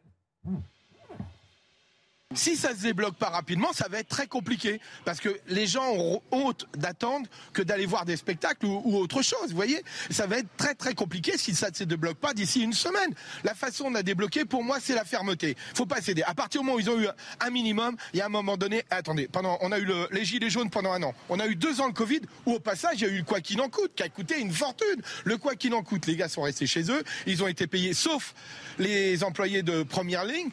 [2.35, 5.89] Si ça se débloque pas rapidement, ça va être très compliqué parce que les gens
[5.95, 9.49] ont honte d'attendre que d'aller voir des spectacles ou, autre chose.
[9.49, 12.61] Vous voyez, ça va être très très compliqué si ça ne se débloque pas d'ici
[12.61, 13.15] une semaine.
[13.43, 15.57] La façon de débloquer, pour moi, c'est la fermeté.
[15.73, 16.21] Faut pas céder.
[16.21, 17.07] À partir du moment où ils ont eu
[17.39, 18.83] un minimum, il y a un moment donné.
[18.91, 21.15] Attendez, pendant, on a eu le, les gilets jaunes pendant un an.
[21.29, 23.23] On a eu deux ans le Covid où au passage il y a eu le
[23.23, 25.01] quoi qu'il en coûte qui a coûté une fortune.
[25.23, 27.03] Le quoi qu'il en coûte, les gars sont restés chez eux.
[27.25, 28.35] Ils ont été payés, sauf
[28.77, 30.49] les employés de première ligne.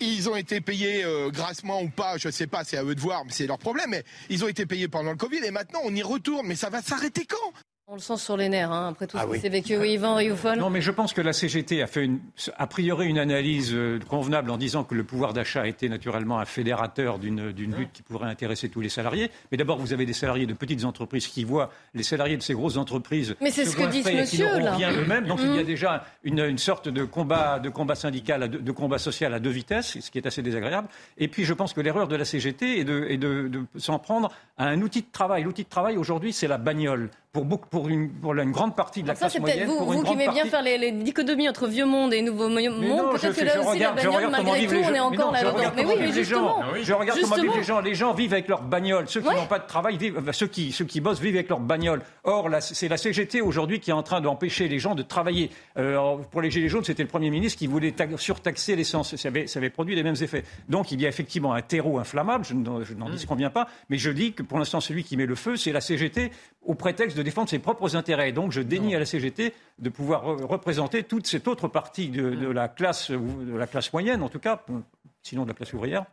[0.00, 3.00] ils ont été payés euh, grassement ou pas, je sais pas, c'est à eux de
[3.00, 3.90] voir, mais c'est leur problème.
[3.90, 6.46] Mais ils ont été payés pendant le Covid et maintenant on y retourne.
[6.46, 7.52] Mais ça va s'arrêter quand?
[7.90, 9.76] On le sent sur les nerfs, hein, après tout ah ce qui s'est vécu.
[9.76, 10.58] Oui, Yvan Rioufol.
[10.58, 12.20] Non, mais je pense que la CGT a fait une,
[12.56, 16.44] a priori une analyse euh, convenable en disant que le pouvoir d'achat était naturellement un
[16.44, 19.28] fédérateur d'une lutte qui pourrait intéresser tous les salariés.
[19.50, 22.54] Mais d'abord, vous avez des salariés de petites entreprises qui voient les salariés de ces
[22.54, 23.34] grosses entreprises.
[23.40, 24.76] Mais c'est ce que dit ce monsieur là.
[24.76, 25.26] Rien eux-mêmes.
[25.26, 25.66] Donc il y a mmh.
[25.66, 30.10] déjà une, sorte de combat, de combat syndical, de, combat social à deux vitesses, ce
[30.12, 30.86] qui est assez désagréable.
[31.18, 34.66] Et puis je pense que l'erreur de la CGT est de, de s'en prendre à
[34.66, 35.42] un outil de travail.
[35.42, 39.02] L'outil de travail aujourd'hui, c'est la bagnole pour, beaucoup, pour, une, pour une grande partie
[39.02, 39.68] de la classe moyenne.
[39.68, 43.12] Vous, vous qui aimez bien faire les, les, dichotomies entre vieux monde et nouveau monde,
[43.12, 45.72] peut-être que là aussi la bagnole, malgré tout, on est encore là-dedans.
[45.76, 46.62] Mais oui, mais justement.
[46.82, 47.80] Je regarde comment vivent les gens.
[47.80, 49.04] Les gens vivent avec leur bagnole.
[49.08, 51.60] Ceux qui n'ont pas de travail, vivent, ceux, qui, ceux qui bossent vivent avec leur
[51.60, 52.02] bagnole.
[52.24, 55.50] Or, c'est la CGT aujourd'hui qui est en train d'empêcher les gens de travailler.
[55.78, 59.14] Euh, pour les Gilets jaunes, c'était le Premier ministre qui voulait surtaxer l'essence.
[59.14, 60.44] Ça avait, ça avait produit les mêmes effets.
[60.68, 63.10] Donc, il y a effectivement un terreau inflammable, je n'en mmh.
[63.12, 65.80] disconviens pas, mais je dis que pour l'instant, celui qui met le feu, c'est la
[65.80, 66.30] CGT
[66.62, 68.32] au prétexte de défendre ses propres intérêts.
[68.32, 72.68] donc je dénie à la CGT de pouvoir représenter toute cette autre partie de, la
[72.68, 74.64] classe, de la classe moyenne, en tout cas,
[75.22, 76.06] sinon de la classe ouvrière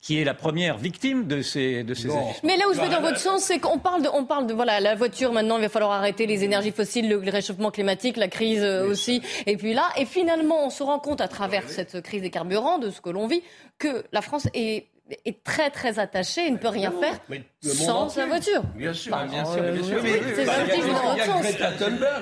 [0.00, 2.08] qui est la première victime de ces de ces
[2.42, 4.52] Mais là où je vais dans votre sens, c'est qu'on parle de on parle de
[4.52, 8.28] voilà la voiture maintenant il va falloir arrêter les énergies fossiles, le, réchauffement climatique, la
[8.28, 12.02] crise euh, aussi, et puis là et finalement on se rend compte à travers cette
[12.02, 13.42] crise des carburants de ce que l'on vit
[13.78, 14.88] que la France est
[15.24, 17.20] est très très attaché et ne peut rien faire
[17.62, 18.62] sans sa voiture.
[18.74, 20.00] Bien sûr, bien sûr, bien sûr.
[21.42, 21.66] C'est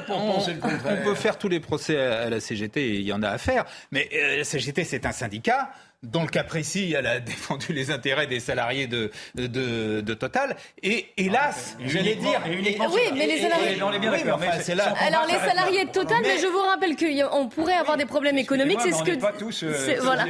[0.09, 3.39] On peut faire tous les procès à la CGT, et il y en a à
[3.39, 5.71] faire, mais euh, la CGT c'est un syndicat
[6.03, 10.57] dans le cas précis, elle a défendu les intérêts des salariés de, de, de Total.
[10.83, 12.41] Et hélas, ah, j'allais dire.
[12.47, 13.81] oui, mais les salariés.
[13.81, 18.81] Alors, les salariés de Total, mais, je vous rappelle qu'on pourrait avoir des problèmes économiques.
[18.83, 20.03] C'est ce que.
[20.03, 20.27] Voilà.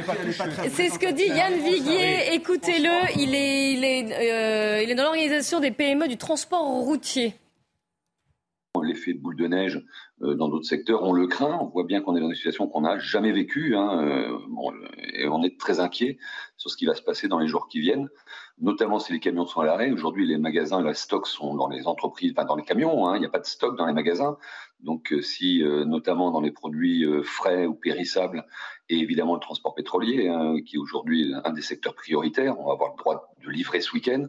[0.73, 2.33] C'est ce que dit Yann Viguier.
[2.33, 3.19] Écoutez-le.
[3.19, 7.35] Il est, il est, euh, il est dans l'organisation des PME du transport routier.
[8.81, 9.85] L'effet boule de neige
[10.19, 11.03] dans d'autres secteurs.
[11.03, 11.59] On le craint.
[11.61, 13.75] On voit bien qu'on est dans une situation qu'on n'a jamais vécue.
[13.75, 14.29] Hein,
[15.13, 16.17] et on est très inquiet
[16.57, 18.09] sur ce qui va se passer dans les jours qui viennent,
[18.59, 19.91] notamment si les camions sont à l'arrêt.
[19.91, 23.07] Aujourd'hui, les magasins et la stock sont dans les entreprises, enfin dans les camions.
[23.07, 23.17] Hein.
[23.17, 24.37] Il n'y a pas de stock dans les magasins.
[24.79, 28.45] Donc, si, notamment dans les produits frais ou périssables,
[28.89, 32.59] et évidemment le transport pétrolier, hein, qui est aujourd'hui un des secteurs prioritaires.
[32.59, 34.25] On va avoir le droit de livrer ce week-end,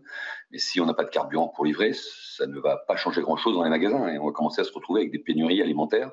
[0.51, 3.55] mais si on n'a pas de carburant pour livrer, ça ne va pas changer grand-chose
[3.55, 6.11] dans les magasins et on va commencer à se retrouver avec des pénuries alimentaires,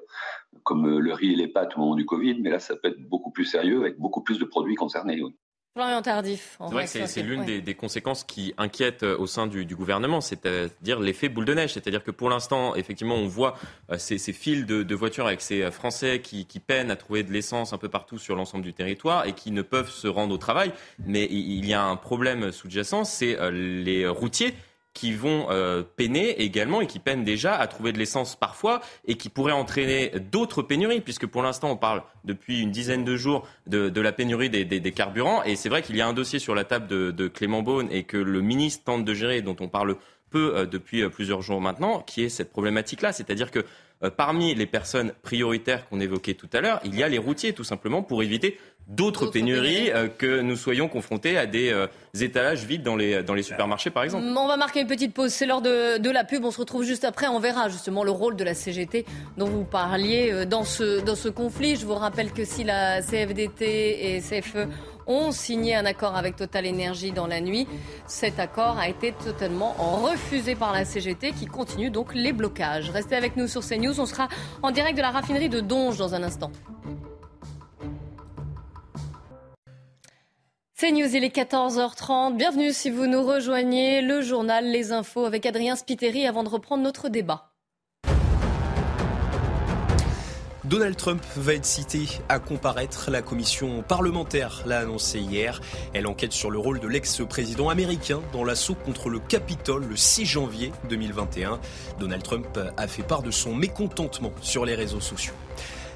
[0.64, 3.02] comme le riz et les pâtes au moment du Covid, mais là ça peut être
[3.10, 5.22] beaucoup plus sérieux avec beaucoup plus de produits concernés.
[5.74, 6.58] Florian Tardif.
[6.60, 11.00] C'est vrai que c'est l'une des, conséquences qui inquiètent euh, au sein du, gouvernement, c'est-à-dire
[11.00, 11.74] l'effet boule de neige.
[11.74, 13.56] C'est-à-dire que pour l'instant, effectivement, on voit
[13.90, 17.32] euh, ces, ces files de, voitures avec ces euh, Français qui, peinent à trouver de
[17.32, 20.38] l'essence un peu partout sur l'ensemble du territoire et qui ne peuvent se rendre au
[20.38, 20.74] travail.
[21.06, 24.54] Mais il y a un problème sous-jacent, c'est les routiers
[24.94, 29.16] qui vont euh, peiner également et qui peinent déjà à trouver de l'essence parfois et
[29.16, 33.48] qui pourraient entraîner d'autres pénuries, puisque pour l'instant on parle depuis une dizaine de jours
[33.68, 35.44] de, la pénurie des, carburants.
[35.44, 38.04] Et c'est vrai qu'il y a un dossier sur la table de, Clément Beaune et
[38.04, 39.96] que le ministre tente de gérer, dont on parle
[40.30, 43.14] peu euh, depuis euh, plusieurs jours maintenant, qui est cette problématique-là.
[43.14, 43.66] C'est-à-dire que
[44.18, 47.64] parmi les personnes prioritaires qu'on évoquait tout à l'heure, il y a les routiers, tout
[47.64, 48.58] simplement, pour éviter
[48.92, 51.88] d'autres pénuries euh, que nous soyons confrontés à des euh,
[52.20, 54.26] étalages vides dans les, dans les supermarchés, par exemple.
[54.26, 55.32] On va marquer une petite pause.
[55.32, 56.44] C'est l'heure de, de, la pub.
[56.44, 57.28] On se retrouve juste après.
[57.28, 59.06] On verra justement le rôle de la CGT
[59.38, 61.78] dont vous parliez euh, dans ce, dans ce conflit.
[61.78, 64.68] Je vous rappelle que si la CFDT et CFE
[65.08, 67.68] ont signé un accord avec Total Energy dans la nuit,
[68.06, 72.90] cet accord a été totalement refusé par la CGT qui continue donc les blocages.
[72.90, 74.00] Restez avec nous sur CNews.
[74.00, 74.28] On sera
[74.62, 76.52] en direct de la raffinerie de Donge dans un instant.
[80.82, 82.38] C'est News, il est 14h30.
[82.38, 84.02] Bienvenue si vous nous rejoignez.
[84.02, 87.52] Le journal Les Infos avec Adrien Spiteri avant de reprendre notre débat.
[90.64, 93.12] Donald Trump va être cité à comparaître.
[93.12, 95.62] La commission parlementaire l'a annoncé hier.
[95.94, 100.26] Elle enquête sur le rôle de l'ex-président américain dans l'assaut contre le Capitole le 6
[100.26, 101.60] janvier 2021.
[102.00, 105.36] Donald Trump a fait part de son mécontentement sur les réseaux sociaux.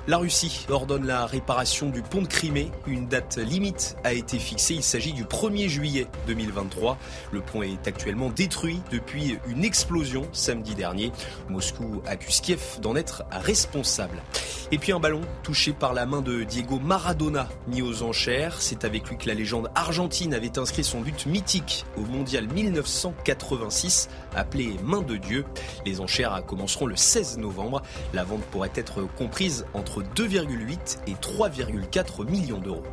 [0.08, 2.70] La Russie ordonne la réparation du pont de Crimée.
[2.86, 4.76] Une date limite a été fixée.
[4.76, 7.00] Il s'agit du 1er juillet 2023.
[7.32, 11.12] Le pont est actuellement détruit depuis une explosion samedi dernier.
[11.50, 14.22] Moscou accuse Kiev d'en être responsable.
[14.72, 18.62] Et puis un ballon touché par la main de Diego Maradona mis aux enchères.
[18.62, 24.10] C'est avec lui que la légende argentine avait inscrit son but mythique au mondial 1986
[24.36, 25.46] appelé Main de Dieu.
[25.84, 27.82] Les enchères commenceront le 16 novembre.
[28.14, 32.84] La vente pourrait être comprise entre 2,8 et 3,4 millions d'euros.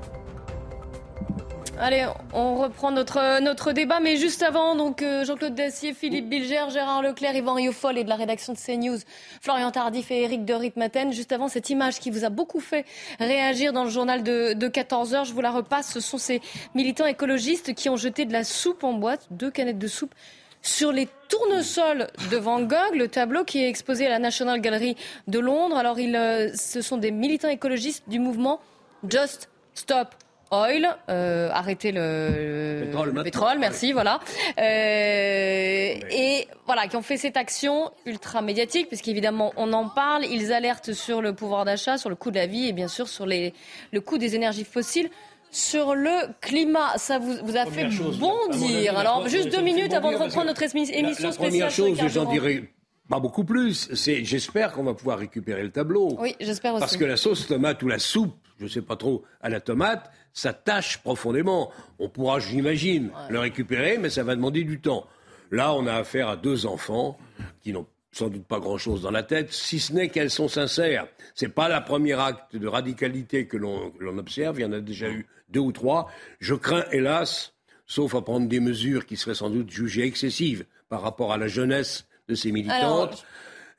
[1.79, 6.67] Allez, on reprend notre, notre débat, mais juste avant, donc euh, Jean-Claude Dacier, Philippe Bilger,
[6.71, 8.99] Gérard Leclerc, Yvan Rioufol et de la rédaction de CNews,
[9.41, 11.13] Florian Tardif et Eric de Ritmaten.
[11.13, 12.85] Juste avant, cette image qui vous a beaucoup fait
[13.19, 15.91] réagir dans le journal de, de 14 heures, je vous la repasse.
[15.93, 16.41] Ce sont ces
[16.75, 20.15] militants écologistes qui ont jeté de la soupe en boîte, deux canettes de soupe
[20.63, 24.97] sur les tournesols de Van Gogh, le tableau qui est exposé à la National Gallery
[25.27, 25.77] de Londres.
[25.77, 28.61] Alors, euh, ce sont des militants écologistes du mouvement
[29.09, 30.15] Just Stop
[30.53, 32.91] Oil, euh, arrêter le,
[33.25, 34.21] pétrole, merci, voilà.
[34.59, 40.53] Euh, et voilà, qui ont fait cette action ultra médiatique, puisqu'évidemment on en parle, ils
[40.53, 43.25] alertent sur le pouvoir d'achat, sur le coût de la vie et bien sûr sur
[43.25, 43.55] les,
[43.93, 45.09] le coût des énergies fossiles
[45.53, 46.97] sur le climat.
[46.97, 47.89] Ça vous, vous a fait
[48.19, 48.99] bondir.
[48.99, 51.35] Alors, juste deux minutes avant de reprendre notre émission spéciale.
[51.37, 52.73] première chose, j'en dirais
[53.09, 53.91] pas beaucoup plus.
[53.95, 56.17] C'est, j'espère qu'on va pouvoir récupérer le tableau.
[56.19, 56.81] Oui, j'espère aussi.
[56.81, 59.61] Parce que la sauce tomate ou la soupe, je ne sais pas trop, à la
[59.61, 61.71] tomate, ça tâche profondément.
[61.99, 65.07] On pourra, j'imagine, le récupérer, mais ça va demander du temps.
[65.51, 67.19] Là, on a affaire à deux enfants
[67.61, 71.07] qui n'ont sans doute pas grand-chose dans la tête, si ce n'est qu'elles sont sincères.
[71.35, 74.81] Ce n'est pas la première acte de radicalité que l'on observe, il y en a
[74.81, 76.09] déjà eu deux ou trois.
[76.41, 77.55] Je crains, hélas,
[77.87, 81.49] sauf à prendre des mesures qui seraient sans doute jugées excessives par rapport à la
[81.49, 83.25] jeunesse de ces militantes.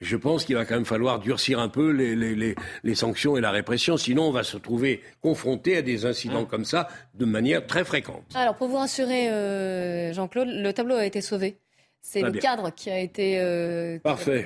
[0.01, 3.97] je pense qu'il va quand même falloir durcir un peu les, sanctions et la répression,
[3.97, 6.47] sinon on va se trouver confronté à des incidents hein.
[6.49, 8.25] comme ça de manière très fréquente.
[8.35, 11.57] Alors pour vous rassurer, euh, Jean-Claude, le tableau a été sauvé.
[12.05, 13.97] C'est le cadre qui a été euh,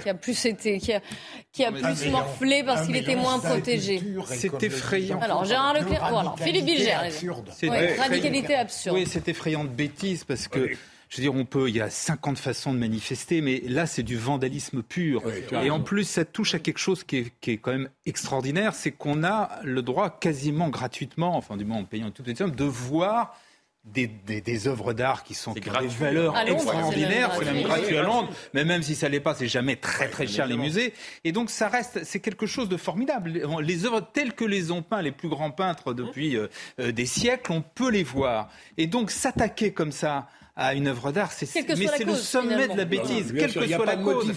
[0.01, 1.01] Qui, a, plus été qui a,
[1.51, 4.01] qui a plus morflé parce qu'il était moins protégé.
[4.27, 5.19] C'est effrayant.
[5.19, 6.95] Alors Gérard Leclerc, voilà, Philippe Bilger.
[7.51, 8.95] C'est radicalité absurde.
[8.95, 10.69] Oui, c'est effrayant de bêtise parce que
[11.09, 14.03] je veux dire, on peut, il y a 50 façons de manifester, mais là, c'est
[14.03, 15.23] du vandalisme pur.
[15.51, 18.75] et en plus, ça touche à quelque chose qui est, qui est quand même extraordinaire,
[18.75, 22.39] c'est qu'on a le droit quasiment gratuitement, enfin du moins en payant une toute petite
[22.39, 23.39] somme, de voir
[23.93, 28.63] des, des, œuvres d'art qui sont des valeurs extraordinaires, c'est même gratuit à Londres, mais
[28.63, 30.93] même si ça l'est pas, c'est jamais très très cher les musées.
[31.23, 33.41] Et donc ça reste, c'est quelque chose de formidable.
[33.61, 36.47] Les œuvres telles que les ont peints les plus grands peintres depuis euh,
[36.79, 38.49] euh, des siècles, on peut les voir.
[38.77, 41.31] Et donc s'attaquer comme ça à une œuvre d'art.
[41.31, 44.31] C'est, mais c'est le sommet de la bêtise, quelle que soit la cause.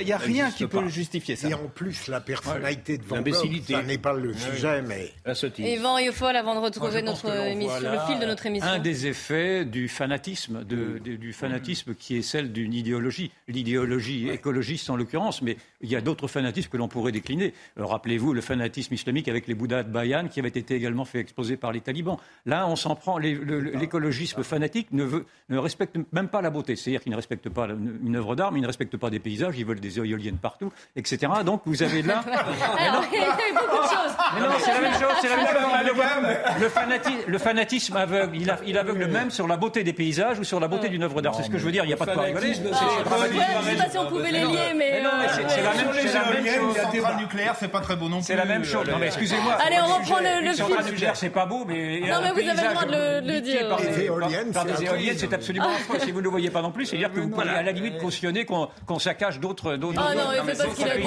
[0.00, 1.48] il n'y a rien qui peut justifier ça.
[1.48, 5.12] Et en plus, la personnalité de Van Gogh, ça n'est pas le sujet, mais...
[5.58, 8.68] Yvan Yofol, avant de retrouver notre émission, le fil de notre émission.
[8.68, 14.90] Un des effets du fanatisme, de, du fanatisme qui est celle d'une idéologie, l'idéologie écologiste
[14.90, 17.54] en l'occurrence, mais il y a d'autres fanatismes que l'on pourrait décliner.
[17.78, 21.20] Euh, rappelez-vous le fanatisme islamique avec les Bouddhas de Bayan qui avait été également fait
[21.20, 22.16] exposer par les talibans.
[22.46, 23.18] Là, on s'en prend.
[23.18, 26.76] L'écologisme fanatique ne veut ne respectent même pas la beauté.
[26.76, 29.58] C'est-à-dire qu'ils ne respectent pas une œuvre d'art, mais ils ne respectent pas des paysages,
[29.58, 31.32] ils veulent des éoliennes partout, etc.
[31.44, 32.20] Donc vous avez là.
[32.78, 34.16] Alors, il y a beaucoup de choses.
[34.34, 35.16] Mais non, c'est la même chose.
[35.20, 36.60] C'est la même chose.
[36.60, 40.44] Le, fanatisme, le fanatisme aveugle, il, il aveugle même sur la beauté des paysages ou
[40.44, 41.34] sur la beauté d'une œuvre d'art.
[41.34, 41.84] C'est ce que je veux dire.
[41.84, 42.54] Il n'y a pas de quoi rigoler.
[42.54, 45.02] Je ne sais pas si on pouvait les lier, mais.
[45.48, 46.76] C'est la même chose.
[46.76, 48.26] La centrale nucléaire, c'est pas très beau non plus.
[48.26, 48.86] C'est la même chose.
[48.88, 49.54] Non, mais excusez-moi.
[49.54, 50.56] Allez, on reprend le fil.
[50.56, 52.00] Centrale nucléaire, c'est pas beau, mais.
[52.00, 53.68] Non, mais vous avez le droit de le dire.
[53.68, 55.98] Par des éoliennes, c'est absolument affreux.
[56.00, 57.98] Si vous ne le voyez pas non plus, c'est-à-dire que vous pourriez à la limite
[57.98, 59.78] cautionner qu'on saccage d'autres.
[59.96, 61.04] Ah non, c'est pas ce qu'il a dit.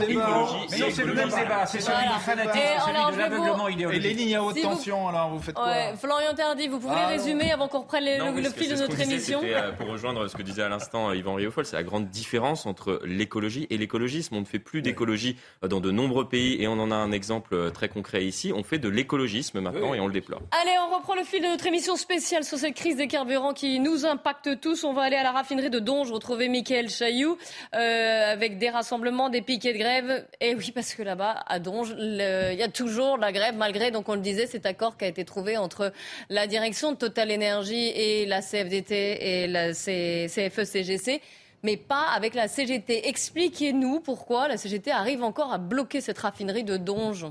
[0.00, 1.66] Mais non, c'est le même débat.
[1.66, 4.04] C'est celui du fanatisme, celui de l'aveuglement idéologique.
[4.04, 7.08] Et les lignes à haute tension, alors vous faites quoi Florian Tardy, vous pouvez ah.
[7.08, 10.62] résumer avant qu'on reprenne le fil de notre émission euh, Pour rejoindre ce que disait
[10.62, 14.36] à l'instant euh, Yvan Riofol, c'est la grande différence entre l'écologie et l'écologisme.
[14.36, 17.12] On ne fait plus d'écologie euh, dans de nombreux pays et on en a un
[17.12, 18.52] exemple très concret ici.
[18.54, 20.40] On fait de l'écologisme maintenant et on le déplore.
[20.62, 23.78] Allez, on reprend le fil de notre émission spéciale sur cette crise des carburants qui
[23.78, 24.84] nous impacte tous.
[24.84, 27.38] On va aller à la raffinerie de Donge retrouver Mickaël Chailloux
[27.74, 30.26] euh, avec des rassemblements, des piquets de grève.
[30.40, 34.08] Et oui, parce que là-bas, à Donge, il y a toujours la grève, malgré, donc
[34.08, 35.92] on le disait, cet accord qui a été trouvé entre
[36.28, 41.20] la direction de Total Energy et la CFDT et la CFE-CGC
[41.62, 43.06] mais pas avec la CGT.
[43.08, 47.26] Expliquez-nous pourquoi la CGT arrive encore à bloquer cette raffinerie de Donge.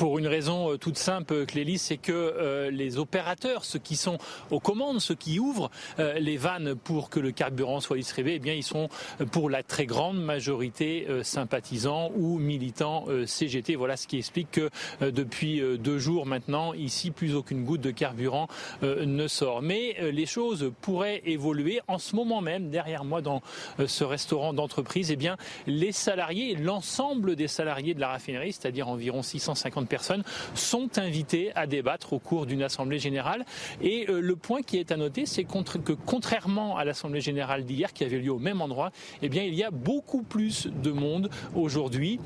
[0.00, 4.16] Pour une raison euh, toute simple, Clélie, c'est que euh, les opérateurs, ceux qui sont
[4.50, 8.38] aux commandes, ceux qui ouvrent euh, les vannes pour que le carburant soit distribué, eh
[8.38, 8.88] bien, ils sont
[9.30, 13.76] pour la très grande majorité sympathisants ou militants CGT.
[13.76, 14.70] Voilà ce qui explique que
[15.02, 18.48] depuis deux jours maintenant, ici, plus aucune goutte de carburant
[18.82, 19.60] ne sort.
[19.60, 23.42] Mais les choses pourraient évoluer en ce moment même, derrière moi, dans
[23.84, 25.10] ce restaurant d'entreprise.
[25.10, 25.36] Eh bien,
[25.66, 30.22] les salariés, l'ensemble des salariés de la raffinerie, c'est-à-dire environ 650 personnes
[30.54, 33.44] sont invitées à débattre au cours d'une assemblée générale.
[33.82, 37.92] Et euh, le point qui est à noter, c'est que contrairement à l'assemblée générale d'hier,
[37.92, 41.28] qui avait lieu au même endroit, eh bien, il y a beaucoup plus de monde
[41.54, 42.20] aujourd'hui,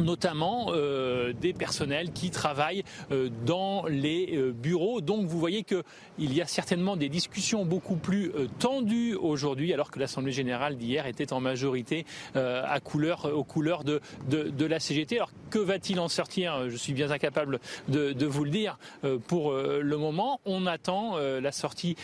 [0.00, 5.00] notamment euh, des personnels qui travaillent euh, dans les bureaux.
[5.00, 5.82] Donc, vous voyez qu'il
[6.18, 11.32] y a certainement des discussions beaucoup plus tendues aujourd'hui, alors que l'assemblée générale d'hier était
[11.32, 15.16] en majorité à couleur, aux couleurs de, de, la CGT.
[15.16, 16.68] Alors, que va-t-il en sortir?
[16.94, 20.40] Bien incapable de, vous le dire euh, pour euh, le moment.
[20.44, 21.96] On attend euh, la sortie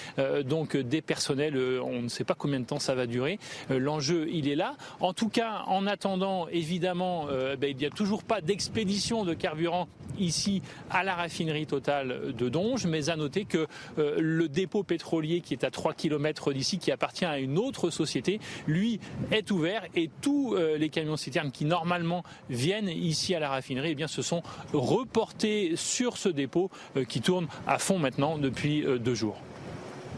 [0.44, 1.57] donc des personnels.
[1.57, 3.38] On ne sait pas combien de temps ça va durer.
[3.70, 4.77] L'enjeu, il est là.
[5.01, 9.88] En tout cas, en attendant, évidemment, ben, il n'y a toujours pas d'expédition de carburant
[10.18, 15.55] ici à la raffinerie totale de Donge, mais à noter que le dépôt pétrolier qui
[15.55, 20.11] est à 3 km d'ici, qui appartient à une autre société, lui est ouvert et
[20.20, 24.42] tous les camions citernes qui normalement viennent ici à la raffinerie, eh bien, ce sont
[24.72, 29.37] reporté sur ce dépôt euh, qui tourne à fond maintenant depuis euh, deux jours.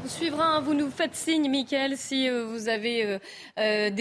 [0.05, 0.61] On suivra, hein.
[0.61, 3.19] vous nous faites signe, Mickaël, si euh, vous avez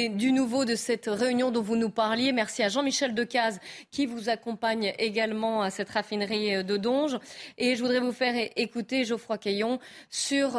[0.09, 2.31] du nouveau de cette réunion dont vous nous parliez.
[2.31, 3.59] Merci à Jean-Michel Decaze
[3.91, 7.17] qui vous accompagne également à cette raffinerie de Donge.
[7.57, 9.79] Et je voudrais vous faire écouter Geoffroy Caillon
[10.09, 10.51] sur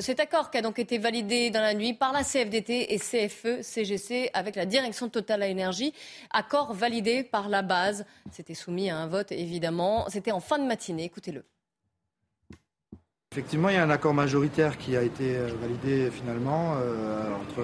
[0.00, 3.62] cet accord qui a donc été validé dans la nuit par la CFDT et CFE,
[3.62, 5.92] CGC, avec la direction Total à Énergie.
[6.30, 8.06] Accord validé par la base.
[8.32, 10.06] C'était soumis à un vote, évidemment.
[10.08, 11.04] C'était en fin de matinée.
[11.04, 11.44] Écoutez-le.
[13.32, 17.62] Effectivement, il y a un accord majoritaire qui a été euh, validé finalement euh, entre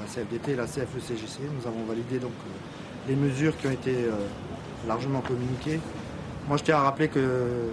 [0.00, 1.40] la CFDT et la CFE-CGC.
[1.52, 4.06] Nous avons validé donc euh, les mesures qui ont été
[4.86, 5.80] largement communiquées.
[6.48, 7.20] Moi, je tiens à rappeler que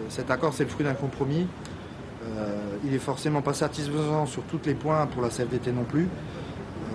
[0.09, 1.47] cet accord, c'est le fruit d'un compromis.
[2.83, 6.07] il est forcément pas satisfaisant sur tous les points pour la CFDT non plus.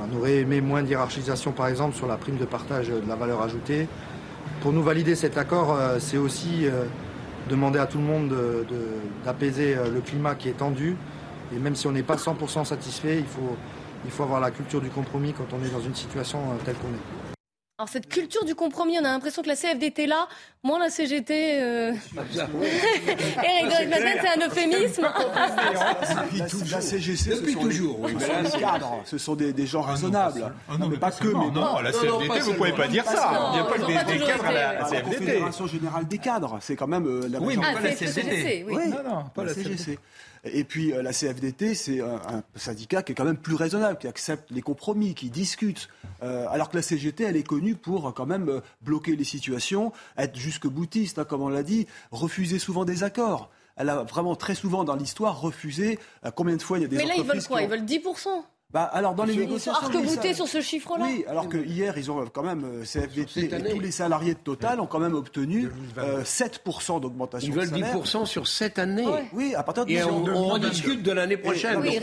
[0.01, 3.41] On aurait aimé moins d'hierarchisation, par exemple, sur la prime de partage de la valeur
[3.43, 3.87] ajoutée.
[4.61, 6.67] Pour nous valider cet accord, c'est aussi
[7.49, 8.35] demander à tout le monde
[9.25, 10.97] d'apaiser euh, le climat qui est tendu.
[11.55, 13.57] Et même si on n'est pas 100% satisfait, il faut,
[14.05, 16.77] il faut avoir la culture du compromis quand on est dans une situation euh, telle
[16.77, 17.22] qu'on est.
[17.83, 20.29] Alors cette culture du compromis, on a l'impression que la CFDT là,
[20.63, 21.61] moins la CGT.
[21.61, 21.93] Euh...
[23.43, 25.09] Eric c'est un euphémisme.
[26.71, 27.99] la CGC, depuis toujours.
[27.99, 30.55] Oui, ce sont des ce sont des, gens raisonnables.
[30.69, 31.27] Ah non, mais pas que.
[31.27, 33.51] Mais non, la CFDT, vous ne pouvez pas dire ça.
[33.51, 34.95] Il n'y a pas que des cadres à la CFDT.
[34.95, 37.41] La Confédération générale des cadres, c'est quand même euh, la.
[37.41, 38.65] Oui, mais pas la CFDT.
[38.71, 39.99] Non, non, pas la CGC.
[40.45, 44.09] Et puis euh, la CFDT, c'est un, syndicat qui est quand même plus raisonnable, qui
[44.09, 45.89] accepte les compromis, qui discute.
[46.23, 49.93] Euh, alors que la CGT, elle est connue pour euh, quand même bloquer les situations,
[50.19, 53.51] être jusque boutiste, hein, comme on l'a dit, refuser souvent des accords.
[53.77, 55.99] Elle a vraiment très souvent dans l'histoire refusé.
[56.35, 57.63] combien de fois il y a des Mais là, ils veulent quoi?
[57.63, 58.01] Ils veulent 10
[58.73, 59.73] bah, alors dans les négociations.
[59.73, 63.73] Arc-bouté sur ce chiffre-là Oui, alors que hier, ils ont quand même, euh, CFDT et
[63.73, 65.71] tous les salariés de Total ont quand même obtenu
[66.25, 67.53] 7% euh, d'augmentation.
[67.53, 69.07] Ils veulent 10% sur cette année.
[69.33, 71.81] Oui, à partir de Et on, on discute de l'année prochaine.
[71.81, 71.99] Oui,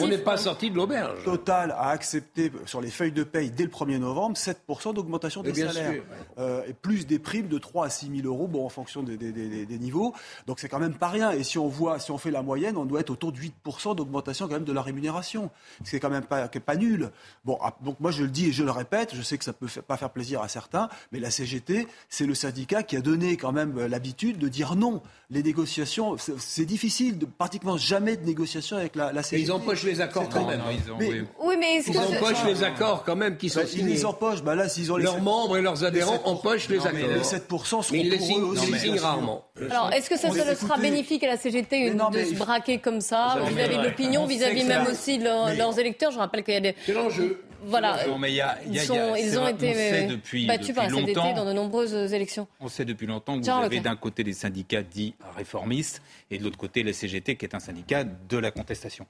[0.00, 1.22] on n'est pas sorti de l'auberge.
[1.24, 5.54] Total a accepté sur les feuilles de paye dès le 1er novembre 7% d'augmentation des
[5.54, 6.02] salaires.
[6.38, 9.16] Euh, et plus des primes de 3 à 6 000 euros, bon, en fonction des,
[9.16, 10.14] des, des, des niveaux.
[10.46, 11.30] Donc c'est quand même pas rien.
[11.30, 13.94] Et si on voit, si on fait la moyenne, on doit être autour de 8%
[13.96, 15.50] d'augmentation quand même de la rémunération.
[15.84, 17.10] C'est même pas, pas nul.
[17.44, 19.52] Bon, ah, donc moi je le dis et je le répète, je sais que ça
[19.52, 23.36] peut pas faire plaisir à certains, mais la CGT, c'est le syndicat qui a donné
[23.36, 25.02] quand même euh, l'habitude de dire non.
[25.30, 29.46] Les négociations, c'est difficile, de, pratiquement jamais de négociations avec la, la CGT.
[29.46, 30.62] ils empochent les accords quand même.
[30.70, 31.56] ils oui.
[31.58, 33.82] mais ils empochent les accords quand même qui sont bah, signés.
[33.82, 34.42] Ils les empochent.
[34.42, 36.92] Bah là, s'ils ont leurs membres et leurs adhérents empochent les accords.
[36.92, 39.44] les 7% sont mais ils les signent, rarement.
[39.70, 43.38] Alors, est-ce que ça, ça sera bénéfique à la CGT de se braquer comme ça
[43.48, 46.74] vis-à-vis de l'opinion, vis-à-vis même aussi de leurs électeurs Je rappelle qu'il y a des
[46.84, 47.42] c'est l'enjeu.
[47.64, 47.98] Voilà.
[48.06, 52.46] ils, ont été depuis, battus par la CFDT dans de nombreuses élections.
[52.60, 56.44] On sait depuis longtemps que vous avez d'un côté des syndicats dits réformistes et de
[56.44, 59.06] l'autre côté la CGT qui est un syndicat de la contestation.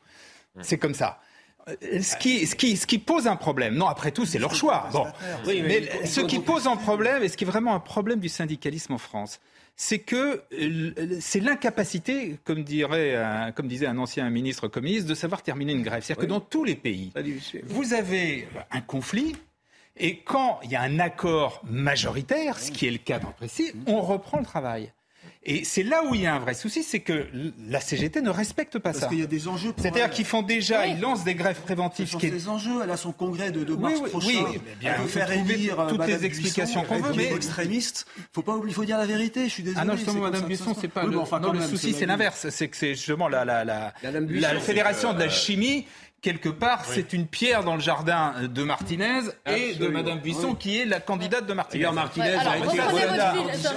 [0.62, 1.20] C'est comme ça.
[1.68, 4.54] Euh, ce qui, ce, qui, ce qui, pose un problème, non, après tout, c'est leur
[4.54, 4.88] choix.
[4.92, 5.06] Bon.
[5.46, 8.94] mais ce qui pose un problème, et ce qui est vraiment un problème du syndicalisme
[8.94, 9.40] en France,
[9.80, 13.16] c'est que euh, c'est l'incapacité, comme, dirait
[13.54, 16.02] comme disait un ancien ministre communiste, de savoir terminer une grève.
[16.02, 17.12] C'est-à-dire que dans tous les pays,
[17.64, 19.36] vous avez un conflit,
[19.96, 23.34] et quand il y a un accord majoritaire, ce qui est le cas dans le
[23.34, 24.92] précis, on reprend le travail.
[25.50, 27.26] Et c'est là où il y a un vrai souci, c'est que
[27.68, 29.00] la CGT ne respecte pas ça.
[29.00, 29.72] Parce qu'il y a des enjeux.
[29.78, 32.06] C'est-à-dire qu'ils font déjà, ils lancent des grèves préventives.
[32.06, 32.30] Ce qui est...
[32.30, 32.80] des enjeux.
[32.84, 34.28] Elle a son congrès de, de mars oui, prochain.
[34.28, 38.06] Oui, bien, elle peut faire élire toutes les explications qu'on veut, mais extrémiste.
[38.32, 39.44] Faut pas oublier, faut dire la vérité.
[39.44, 39.80] Je suis désolé.
[39.80, 41.04] Ah non, justement, Madame Buisson, c'est pas.
[41.04, 42.50] non, le souci, c'est l'inverse.
[42.50, 45.86] C'est que c'est justement la, la, la, la fédération de la chimie
[46.20, 50.78] quelque part, c'est une pierre dans le jardin de Martinez et de Madame Buisson, qui
[50.78, 51.84] est la candidate de Martinez.
[51.84, 52.36] D'ailleurs, Martinez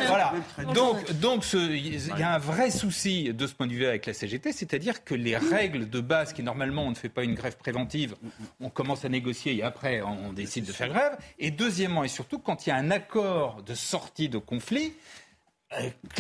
[0.08, 0.34] Voilà.
[0.74, 4.14] Donc, donc il y a un vrai souci de ce point de vue avec la
[4.14, 7.58] CGT, c'est-à-dire que les règles de base qui, normalement, on ne fait pas une grève
[7.58, 8.16] préventive,
[8.60, 11.18] on commence à négocier et après, on décide de faire grève.
[11.40, 14.94] Et deuxièmement, et surtout, quand il y a un accord de sortie de conflit,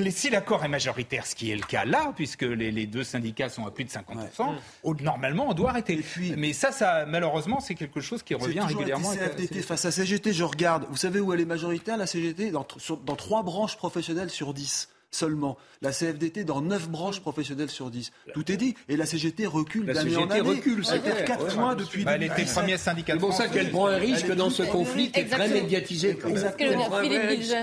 [0.09, 3.65] si l'accord est majoritaire, ce qui est le cas là, puisque les, deux syndicats sont
[3.65, 6.03] à plus de 50%, normalement on doit arrêter.
[6.37, 9.11] Mais ça, ça malheureusement, c'est quelque chose qui revient régulièrement.
[9.11, 10.85] CFDT face à CGT, je regarde.
[10.89, 12.65] Vous savez où elle est majoritaire, la CGT dans,
[13.05, 15.57] dans trois branches professionnelles sur 10 seulement.
[15.81, 18.11] La CFDT dans 9 branches professionnelles sur 10.
[18.33, 18.75] Tout est dit.
[18.87, 21.25] Et la CGT recule La CGT recule, c'est clair.
[21.25, 23.13] 4 points depuis bah, Elle était premier syndicat.
[23.13, 26.17] C'est pour ça qu'elle prend un risque dans ce conflit qui est très médiatisé.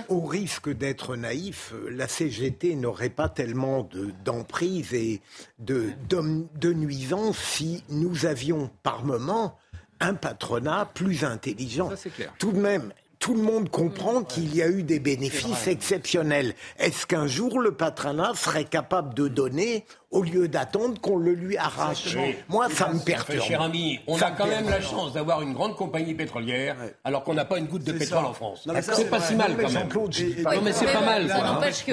[0.09, 3.89] Au risque d'être naïf, la CGT n'aurait pas tellement
[4.25, 5.21] d'emprise et
[5.59, 9.59] de, de nuisance si nous avions par moment
[10.01, 11.91] un patronat plus intelligent.
[11.97, 12.33] Ça, clair.
[12.39, 16.55] Tout de même, tout le monde comprend qu'il y a eu des bénéfices exceptionnels.
[16.79, 21.59] Est-ce qu'un jour le patronat serait capable de donner au lieu d'attendre qu'on le lui
[21.59, 22.17] arrache.
[22.49, 23.43] Moi, ça me perturbe.
[23.43, 27.35] Cher ami, on a quand même la chance d'avoir une grande compagnie pétrolière, alors qu'on
[27.35, 28.67] n'a pas une goutte de pétrole en France.
[28.81, 29.89] C'est pas si mal quand même.
[29.89, 31.29] Non, mais c'est pas mal.
[31.29, 31.93] Ça n'empêche que.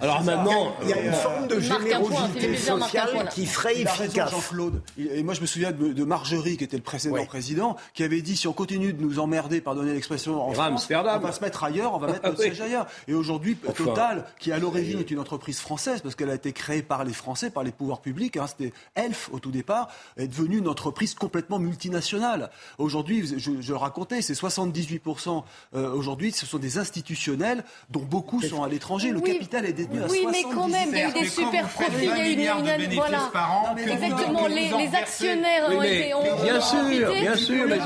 [0.00, 4.30] Alors maintenant, il y a une forme de générosité sociale qui serait efficace.
[4.30, 4.82] Jean-Claude.
[4.98, 8.36] Et moi, je me souviens de Margerie, qui était le précédent président, qui avait dit
[8.36, 11.94] si on continue de nous emmerder, pardonnez l'expression, en France, on va se mettre ailleurs,
[11.94, 12.86] on va mettre notre siège ailleurs.
[13.08, 16.82] Et aujourd'hui, Total, qui à l'origine est une entreprise française, parce qu'elle a été créée
[16.82, 18.36] par les Français français, par les pouvoirs publics.
[18.36, 22.50] Hein, C'était Elf au tout départ, est devenu une entreprise complètement multinationale.
[22.78, 25.42] Aujourd'hui, je, je, le racontais, c'est 78%
[25.74, 29.10] euh, aujourd'hui, ce sont des institutionnels dont beaucoup sont à l'étranger.
[29.10, 30.10] Le capital est détenu à 70%.
[30.10, 32.32] Oui, mais quand même, il y a eu des super profits, il y a eu
[32.32, 33.32] une, une voilà.
[33.76, 37.78] Exactement, les, les, actionnaires ont été ont Bien sûr, bien sûr, mais,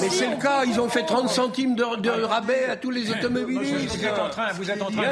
[0.00, 0.64] mais c'est le cas.
[0.64, 3.96] Ils ont fait 30 centimes de, de rabais à tous les automobilistes.
[3.96, 5.10] Vous êtes en train, vous êtes en train,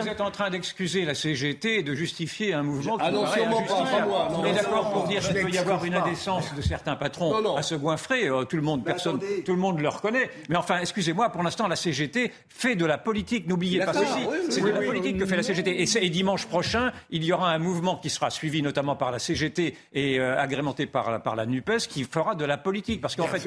[0.00, 3.26] vous êtes en train d'excuser la CGT et de justifier un mouvement qui ah non,
[3.26, 4.28] sûrement pas, pas moi.
[4.30, 7.62] On est d'accord pour dire qu'il peut y avoir une indécence de certains patrons à
[7.62, 8.28] se goinfrer.
[8.28, 10.30] Euh, tout le monde, personne, tout le monde le reconnaît.
[10.48, 13.48] Mais enfin, excusez-moi, pour l'instant, la CGT fait de la politique.
[13.48, 14.26] N'oubliez pas ceci.
[14.50, 15.82] C'est de la politique que fait la CGT.
[15.82, 19.76] Et, dimanche prochain, il y aura un mouvement qui sera suivi notamment par la CGT
[19.92, 23.00] et euh, agrémenté par, par la NUPES qui fera de la politique.
[23.00, 23.42] Parce qu'en fait,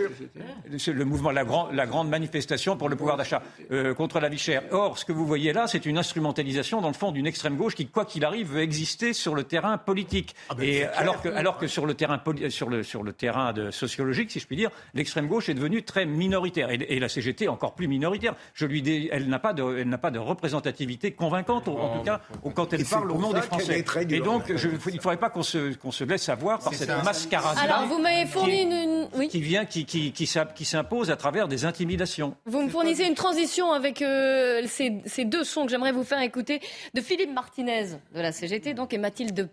[0.78, 4.30] c'est le mouvement, la, grand, la grande manifestation pour le pouvoir d'achat euh, contre la
[4.30, 4.64] vie chère.
[4.72, 7.76] Or, ce que vous voyez là, c'est une instrumentalisation, dans le fond, d'une extrême gauche
[7.76, 10.36] qui, quoi qu'il arrive, veut exister sur le terrain politique.
[10.50, 13.54] Ah ben, et alors que, alors que sur le terrain, sur le, sur le terrain
[13.54, 16.70] de sociologique, si je puis dire, l'extrême gauche est devenue très minoritaire.
[16.72, 18.36] Et, la CGT encore plus minoritaire.
[18.54, 22.04] Je lui dis, elle n'a pas de, elle n'a pas de représentativité convaincante, en, tout
[22.04, 22.22] cas,
[22.56, 23.86] quand elle parle au nom des Français.
[24.10, 27.58] Et donc, il ne faudrait pas qu'on se, qu'on se laisse avoir par cette mascarade.
[27.62, 29.28] Alors, vous m'avez fourni une, oui.
[29.28, 32.36] qui vient, qui, qui, qui, qui s'impose à travers des intimidations.
[32.46, 36.22] Vous me fournissez une transition avec euh, ces, ces, deux sons que j'aimerais vous faire
[36.22, 36.62] écouter
[36.94, 38.98] de Philippe Martinez de la CGT donc, et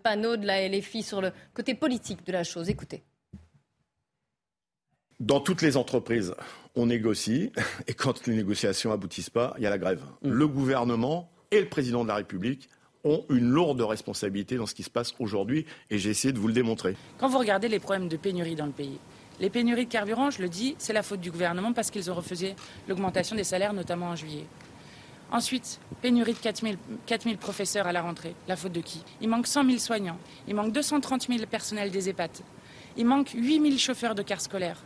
[0.01, 2.69] Panot de la LFI sur le côté politique de la chose.
[2.69, 3.03] Écoutez.
[5.19, 6.35] Dans toutes les entreprises,
[6.75, 7.51] on négocie
[7.87, 10.03] et quand les négociations aboutissent pas, il y a la grève.
[10.21, 10.29] Mm.
[10.29, 12.69] Le gouvernement et le président de la République
[13.03, 16.47] ont une lourde responsabilité dans ce qui se passe aujourd'hui et j'ai essayé de vous
[16.47, 16.95] le démontrer.
[17.19, 18.99] Quand vous regardez les problèmes de pénurie dans le pays,
[19.39, 22.15] les pénuries de carburant, je le dis, c'est la faute du gouvernement parce qu'ils ont
[22.15, 22.55] refusé
[22.87, 24.45] l'augmentation des salaires, notamment en juillet.
[25.31, 26.61] Ensuite, pénurie de 4
[27.23, 28.35] 000, professeurs à la rentrée.
[28.47, 29.03] La faute de qui?
[29.21, 30.17] Il manque 100 000 soignants.
[30.47, 32.31] Il manque 230 000 personnels des EHPAD.
[32.97, 34.83] Il manque 8 000 chauffeurs de cars scolaires.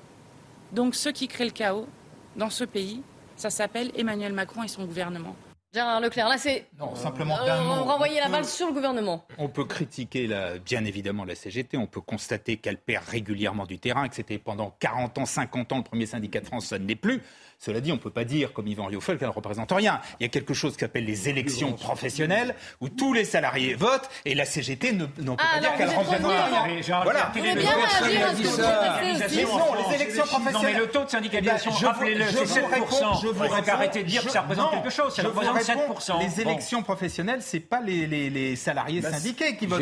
[0.71, 1.87] Donc ceux qui créent le chaos
[2.35, 3.01] dans ce pays,
[3.35, 5.35] ça s'appelle Emmanuel Macron et son gouvernement.
[5.71, 6.65] Gérard Leclerc, là c'est.
[6.79, 9.27] Non, simplement euh, On renvoyait la balle sur le gouvernement.
[9.37, 10.27] On peut critiquer
[10.65, 14.75] bien évidemment la CGT, on peut constater qu'elle perd régulièrement du terrain, que c'était pendant
[14.79, 17.21] 40 ans, 50 ans le premier syndicat de France, ça ne l'est plus.
[17.59, 19.99] Cela dit, on ne peut pas dire, comme Yvan Rioufol, qu'elle ne représente rien.
[20.19, 24.33] Il y a quelque chose qu'appelle les élections professionnelles, où tous les salariés votent, et
[24.33, 27.01] la CGT ne, peut pas ah, dire qu'elle représente rien.
[27.03, 27.31] Voilà.
[27.35, 30.53] Vous bien réagir à ce que vous les élections professionnelles...
[30.53, 33.21] Non, mais le taux de syndicalisation, eh ben, rappelez-le, c'est 7%.
[33.21, 36.19] Je vous arrêter de dire que ça représente quelque chose, ça représente 7%.
[36.21, 39.81] Les élections professionnelles, ce n'est pas les salariés bah, syndiqués qui votent.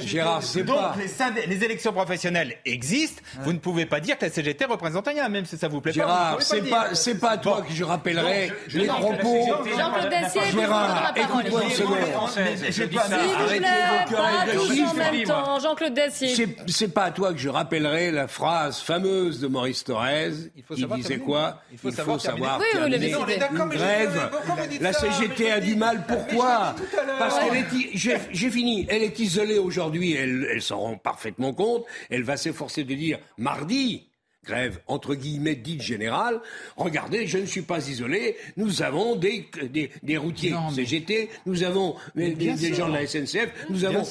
[0.00, 0.78] Gérard, c'est Donc,
[1.46, 5.46] les élections professionnelles existent, vous ne pouvez pas dire que la CGT représente rien, même
[5.46, 5.96] si ça vous plaît pas.
[5.96, 9.46] Gérard, c'est pas c'est pas à toi que je rappellerai les propos.
[9.78, 11.98] Jean-Claude Dacier, Gérard, écoute-moi une seconde.
[15.62, 16.48] Jean-Claude Dacier.
[16.66, 20.32] C'est pas à toi que je rappellerai la phrase fameuse de Maurice Thorez.
[20.76, 24.30] Il disait quoi Il faut savoir terminer une grève.
[24.80, 26.04] La CGT a du mal.
[26.08, 26.74] Pourquoi
[27.20, 27.66] Parce qu'elle est.
[27.94, 28.84] J'ai fini.
[28.88, 30.14] Elle est isolée aujourd'hui.
[30.14, 31.84] Elle s'en rend parfaitement compte.
[32.10, 34.08] Elle va s'efforcer de dire mardi
[34.46, 36.40] grève entre guillemets dite générale.
[36.76, 38.36] Regardez, je ne suis pas isolé.
[38.56, 39.48] Nous avons des,
[40.02, 44.02] des, routiers CGT, nous avons des, gens de la SNCF, nous avons.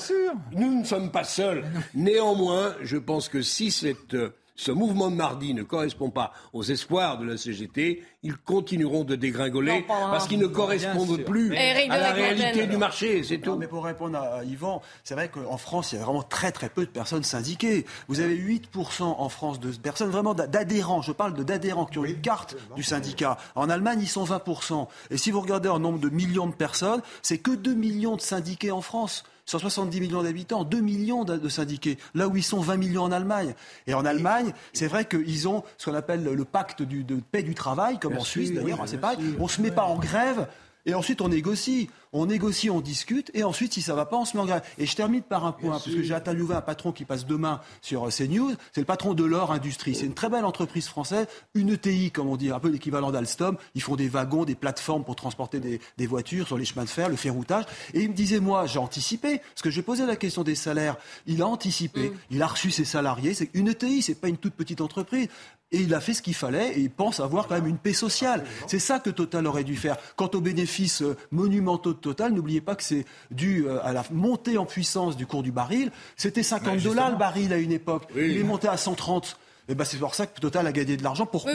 [0.51, 1.63] Nous ne sommes pas seuls.
[1.93, 4.15] Néanmoins, je pense que si cette
[4.55, 9.15] ce mouvement de mardi ne correspond pas aux espoirs de la CGT, ils continueront de
[9.15, 13.55] dégringoler parce qu'ils ne correspondent plus à la réalité du marché, c'est tout.
[13.55, 16.69] Mais pour répondre à Yvan, c'est vrai qu'en France, il y a vraiment très très
[16.69, 17.85] peu de personnes syndiquées.
[18.07, 22.21] Vous avez 8% en France de personnes vraiment d'adhérents, je parle d'adhérents qui ont une
[22.21, 23.37] carte du syndicat.
[23.55, 24.87] En Allemagne, ils sont 20%.
[25.11, 28.21] Et si vous regardez en nombre de millions de personnes, c'est que 2 millions de
[28.21, 29.23] syndiqués en France.
[29.45, 33.53] 170 millions d'habitants, 2 millions de syndiqués, là où ils sont 20 millions en Allemagne.
[33.87, 37.55] Et en Allemagne, c'est vrai qu'ils ont ce qu'on appelle le pacte de paix du
[37.55, 39.17] travail, comme en Suisse d'ailleurs, c'est pareil.
[39.39, 40.47] On ne se met pas en grève
[40.85, 41.89] et ensuite, on négocie.
[42.17, 44.45] On négocie, on discute, et ensuite, si ça ne va pas, on se met en
[44.45, 44.61] grève.
[44.77, 47.59] Et je termine par un point, parce que j'ai interviewé un patron qui passe demain
[47.81, 48.53] sur euh, CNews.
[48.71, 49.95] C'est le patron de l'or industrie.
[49.95, 53.57] C'est une très belle entreprise française, une ETI, comme on dit, un peu l'équivalent d'Alstom.
[53.73, 57.09] Ils font des wagons, des plateformes pour transporter des, voitures sur les chemins de fer,
[57.09, 57.65] le ferroutage.
[57.93, 60.95] Et il me disait, moi, j'ai anticipé, parce que j'ai posé la question des salaires.
[61.27, 62.13] Il a anticipé, mm.
[62.31, 63.33] il a reçu ses salariés.
[63.33, 65.27] C'est une ETI, c'est pas une toute petite entreprise.
[65.71, 67.93] Et il a fait ce qu'il fallait et il pense avoir quand même une paix
[67.93, 68.43] sociale.
[68.67, 69.97] C'est ça que Total aurait dû faire.
[70.15, 74.03] Quant aux bénéfices euh, monumentaux de Total, n'oubliez pas que c'est dû euh, à la
[74.11, 75.91] montée en puissance du cours du baril.
[76.17, 78.03] C'était 50 dollars le baril à une époque.
[78.15, 79.37] Il est monté à 130.
[79.67, 81.25] Et eh ben c'est pour ça que Total a gagné de l'argent.
[81.25, 81.53] Pourquoi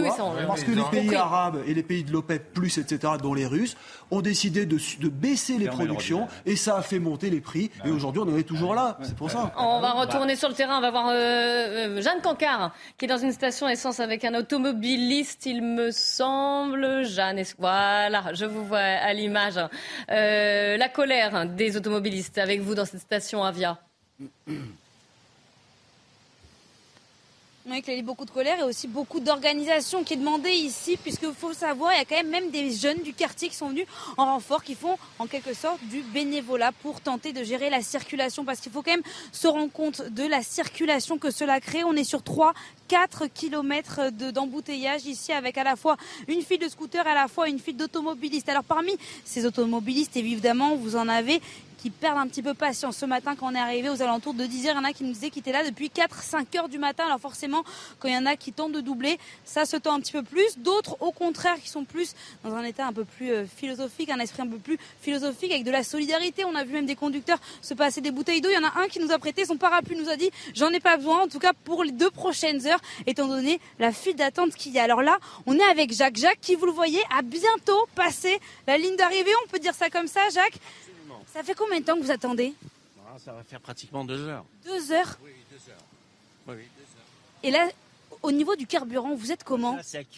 [0.49, 3.77] Parce que les pays arabes et les pays de l'OPEP, etc., dont les Russes,
[4.11, 7.71] ont décidé de, baisser les productions et ça a fait monter les prix.
[7.85, 8.99] Et aujourd'hui, on en est toujours là.
[9.03, 9.53] C'est pour ça.
[9.57, 10.79] On va retourner sur le terrain.
[10.79, 14.35] On va voir euh, euh, Jeanne Cancard, qui est dans une station essence avec un
[14.35, 17.05] automobiliste, il me semble.
[17.05, 19.61] Jeanne, voilà, je vous vois à l'image.
[20.11, 23.79] Euh, la colère des automobilistes avec vous dans cette station Avia.
[27.71, 30.97] Oui, il y a beaucoup de colère et aussi beaucoup d'organisation qui est demandée ici,
[30.97, 33.69] puisqu'il faut savoir, il y a quand même même des jeunes du quartier qui sont
[33.69, 37.81] venus en renfort, qui font en quelque sorte du bénévolat pour tenter de gérer la
[37.81, 41.85] circulation, parce qu'il faut quand même se rendre compte de la circulation que cela crée.
[41.85, 42.55] On est sur 3,
[42.89, 45.97] 4 kilomètres d'embouteillage ici avec à la fois
[46.27, 48.49] une file de scooters, à la fois une file d'automobilistes.
[48.49, 51.41] Alors parmi ces automobilistes, évidemment, vous en avez
[51.81, 52.99] qui perdent un petit peu patience.
[52.99, 55.03] Ce matin, quand on est arrivé aux alentours de 10h, il y en a qui
[55.03, 57.05] nous disaient qu'ils étaient là depuis 4-5 heures du matin.
[57.07, 57.65] Alors forcément,
[57.99, 60.23] quand il y en a qui tentent de doubler, ça se tend un petit peu
[60.23, 60.59] plus.
[60.59, 62.15] D'autres, au contraire, qui sont plus
[62.45, 65.65] dans un état un peu plus euh, philosophique, un esprit un peu plus philosophique, avec
[65.65, 66.45] de la solidarité.
[66.45, 68.51] On a vu même des conducteurs se passer des bouteilles d'eau.
[68.51, 70.69] Il y en a un qui nous a prêté son parapluie, nous a dit j'en
[70.71, 74.17] ai pas besoin, en tout cas pour les deux prochaines heures, étant donné la file
[74.17, 74.85] d'attente qu'il y a.
[74.85, 76.17] Alors là, on est avec Jacques.
[76.17, 79.33] Jacques, qui vous le voyez, a bientôt passé la ligne d'arrivée.
[79.47, 80.61] On peut dire ça comme ça, Jacques?
[81.33, 82.55] Ça fait combien de temps que vous attendez
[83.07, 84.45] ah, Ça va faire pratiquement deux heures.
[84.65, 85.85] Deux heures Oui, deux heures.
[86.49, 87.43] Oui, deux heures.
[87.43, 87.69] Et là,
[88.23, 90.09] au niveau du carburant, vous êtes comment à sec.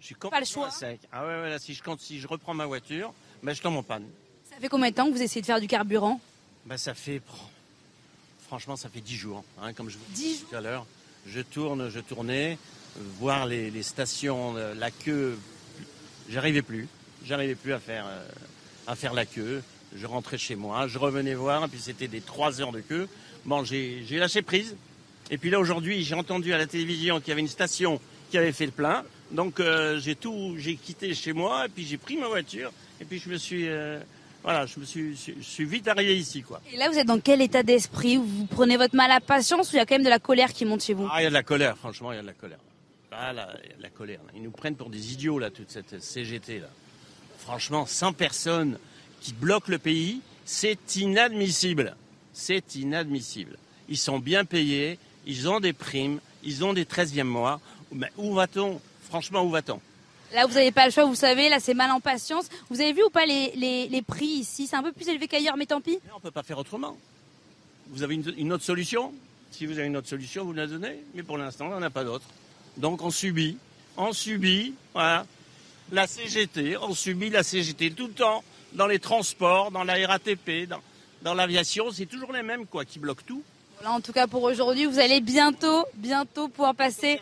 [0.00, 0.68] Je suis Pas le choix.
[0.68, 1.00] à sec.
[1.12, 3.12] Ah ouais, ouais là, si je compte, si je reprends ma voiture,
[3.42, 4.06] ben, je tombe en panne.
[4.48, 6.20] Ça fait combien de temps que vous essayez de faire du carburant
[6.64, 7.20] ben, Ça fait.
[8.46, 9.44] Franchement, ça fait dix jours.
[9.60, 10.86] Hein, comme je vous disais tout à l'heure.
[11.26, 12.58] Je tourne, je tournais,
[12.96, 15.38] euh, voir les, stations, euh, la queue.
[16.28, 16.88] J'arrivais plus.
[17.24, 18.26] J'arrivais plus à faire, euh,
[18.86, 19.62] à faire la queue
[19.94, 23.08] je rentrais chez moi, je revenais voir, et puis c'était des trois heures de queue.
[23.44, 24.76] Bon, j'ai lâché prise.
[25.30, 28.38] Et puis là, aujourd'hui, j'ai entendu à la télévision qu'il y avait une station qui
[28.38, 29.04] avait fait le plein.
[29.30, 33.04] Donc, euh, j'ai tout, j'ai quitté chez moi, et puis j'ai pris ma voiture, et
[33.04, 34.00] puis je me suis, euh,
[34.42, 36.60] voilà, je me suis, je suis vite arrivé ici, quoi.
[36.72, 38.16] Et là, vous êtes dans quel état d'esprit?
[38.16, 40.52] Vous prenez votre mal à patience ou il y a quand même de la colère
[40.52, 41.08] qui monte chez vous?
[41.10, 42.58] Ah, il y a de la colère, franchement, il y a de la colère.
[43.12, 44.20] Ah, là, il y a de la colère.
[44.34, 46.68] Ils nous prennent pour des idiots, là, toute cette CGT, là.
[47.38, 48.78] Franchement, 100 personnes
[49.20, 51.96] qui bloquent le pays, c'est inadmissible.
[52.32, 53.56] C'est inadmissible.
[53.88, 57.60] Ils sont bien payés, ils ont des primes, ils ont des 13e mois.
[57.92, 58.80] Mais où va-t-on?
[59.08, 59.80] Franchement, où va-t-on?
[60.32, 62.48] Là, vous n'avez pas le choix, vous savez, là, c'est mal en patience.
[62.70, 63.52] Vous avez vu ou pas les,
[63.88, 64.68] les, prix ici?
[64.68, 65.98] C'est un peu plus élevé qu'ailleurs, mais tant pis.
[66.12, 66.96] on ne peut pas faire autrement.
[67.88, 69.12] Vous avez une, autre solution?
[69.50, 71.02] Si vous avez une autre solution, vous la donnez.
[71.14, 72.24] Mais pour l'instant, on n'en a pas d'autre.
[72.76, 73.58] Donc, on subit.
[73.96, 75.26] On subit, voilà.
[75.90, 80.68] La CGT, on subit la CGT tout le temps dans les transports, dans la RATP,
[80.68, 80.80] dans,
[81.22, 83.42] dans l'aviation, c'est toujours les mêmes quoi, qui bloquent tout.
[83.80, 87.20] Voilà, en tout cas pour aujourd'hui, vous allez bientôt, bientôt pouvoir passer.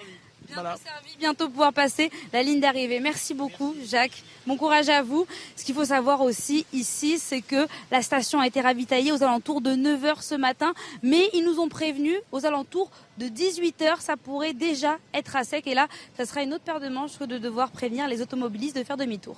[0.48, 3.00] Bientôt servi, bientôt pouvoir passer la ligne d'arrivée.
[3.00, 4.22] Merci beaucoup, Jacques.
[4.46, 5.26] Bon courage à vous.
[5.56, 9.60] Ce qu'il faut savoir aussi ici, c'est que la station a été ravitaillée aux alentours
[9.60, 10.72] de 9h ce matin,
[11.02, 15.66] mais ils nous ont prévenu aux alentours de 18h, ça pourrait déjà être à sec.
[15.66, 15.86] Et là,
[16.16, 18.96] ça sera une autre paire de manches que de devoir prévenir les automobilistes de faire
[18.96, 19.36] demi-tour.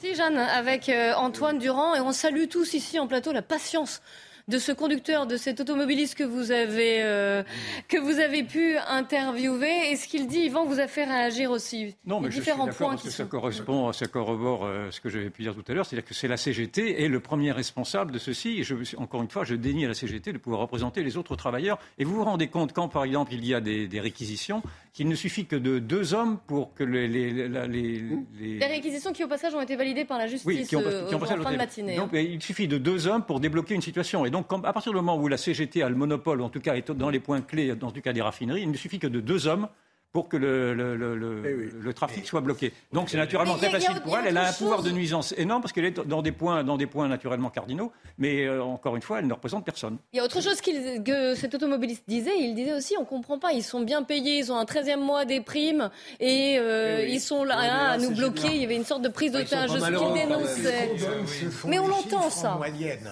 [0.00, 4.00] Si, Jeanne, avec euh, Antoine Durand, et on salue tous ici en plateau la patience
[4.46, 7.42] de ce conducteur, de cet automobiliste que vous avez, euh,
[7.86, 9.90] que vous avez pu interviewer.
[9.90, 11.96] Et ce qu'il dit, Yvan, vous a fait réagir aussi.
[12.06, 15.10] Non, mais différents je suis points parce que ça correspond, ça corrobore euh, ce que
[15.10, 18.10] j'avais pu dire tout à l'heure, c'est-à-dire que c'est la CGT et le premier responsable
[18.10, 18.60] de ceci.
[18.60, 21.36] Et je, encore une fois, je dénie à la CGT de pouvoir représenter les autres
[21.36, 21.78] travailleurs.
[21.98, 24.62] Et vous vous rendez compte quand, par exemple, il y a des, des réquisitions,
[24.98, 28.02] qu'il ne suffit que de deux hommes pour que les, les, les,
[28.40, 28.66] les...
[28.66, 30.90] réquisitions qui, au passage, ont été validées par la justice oui, qui ont, qui ont
[30.90, 31.94] euh, en fin de matinée.
[31.94, 32.18] Donc, hein.
[32.18, 34.26] il suffit de deux hommes pour débloquer une situation.
[34.26, 36.74] Et donc, à partir du moment où la CGT a le monopole, en tout cas
[36.74, 39.20] est dans les points clés, dans tout cas des raffineries, il ne suffit que de
[39.20, 39.68] deux hommes
[40.12, 41.42] pour que le, le, le,
[41.88, 42.72] eh trafic soit bloqué.
[42.92, 44.26] Donc c'est naturellement très facile pour elle.
[44.28, 46.86] Elle a un pouvoir de nuisance énorme parce qu'elle est dans des points, dans des
[46.86, 49.98] points naturellement cardinaux, mais euh, encore une fois, elle ne représente personne.
[50.12, 52.38] Il y a autre chose que cet automobiliste disait.
[52.38, 55.00] Il disait aussi, on ne comprend pas, ils sont bien payés, ils ont un 13e
[55.00, 55.90] mois des primes
[56.20, 58.48] et euh, eh ils sont là, à nous bloquer.
[58.50, 60.96] Il y avait une sorte de prise d'otage, ce qu'il dénonçait.
[61.66, 62.58] Mais on l'entend ça.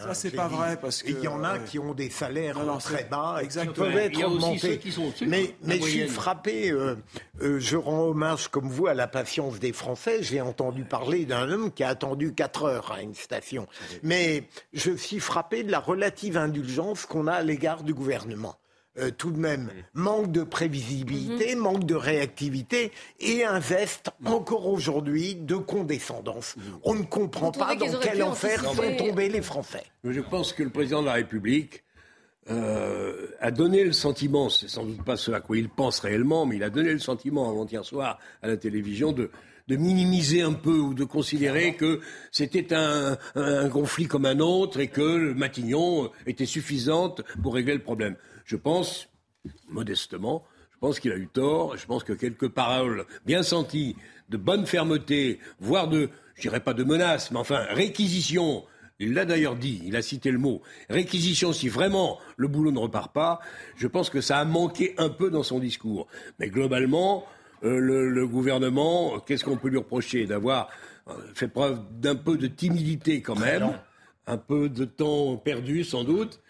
[0.04, 3.40] Ça c'est pas vrai parce qu'il y en a qui ont des salaires très bas
[3.42, 4.80] et qui peuvent être augmentés.
[5.26, 6.72] Mais, mais je suis frappé.
[6.86, 6.96] Euh,
[7.42, 10.22] euh, je rends hommage, comme vous, à la patience des Français.
[10.22, 13.66] J'ai entendu parler d'un homme qui a attendu 4 heures à une station.
[14.02, 18.56] Mais je suis frappé de la relative indulgence qu'on a à l'égard du gouvernement.
[18.98, 21.60] Euh, tout de même, manque de prévisibilité, mhm.
[21.60, 26.56] manque de réactivité et un veste, encore aujourd'hui, de condescendance.
[26.82, 29.84] On ne comprend pas dans quel enfer sont tombés les Français.
[30.02, 31.82] Je pense que le président de la République
[32.50, 36.46] euh, a donné le sentiment, c'est sans doute pas ce à quoi il pense réellement,
[36.46, 39.30] mais il a donné le sentiment avant-hier soir à la télévision de,
[39.68, 44.78] de minimiser un peu ou de considérer que c'était un, un, conflit comme un autre
[44.80, 48.16] et que Matignon était suffisante pour régler le problème.
[48.44, 49.08] Je pense,
[49.68, 51.76] modestement, je pense qu'il a eu tort.
[51.76, 53.96] Je pense que quelques paroles bien senties,
[54.28, 58.64] de bonne fermeté, voire de, je dirais pas de menaces, mais enfin réquisition
[58.98, 60.62] Il l'a d'ailleurs dit, il a cité le mot.
[60.88, 63.40] Réquisition, si vraiment le boulot ne repart pas,
[63.76, 66.06] je pense que ça a manqué un peu dans son discours.
[66.38, 67.26] Mais globalement,
[67.64, 70.68] euh, le, gouvernement, qu'est-ce qu'on peut lui reprocher D'avoir
[71.08, 73.78] euh, fait preuve d'un peu de timidité quand même,
[74.26, 76.40] un peu de temps perdu sans doute.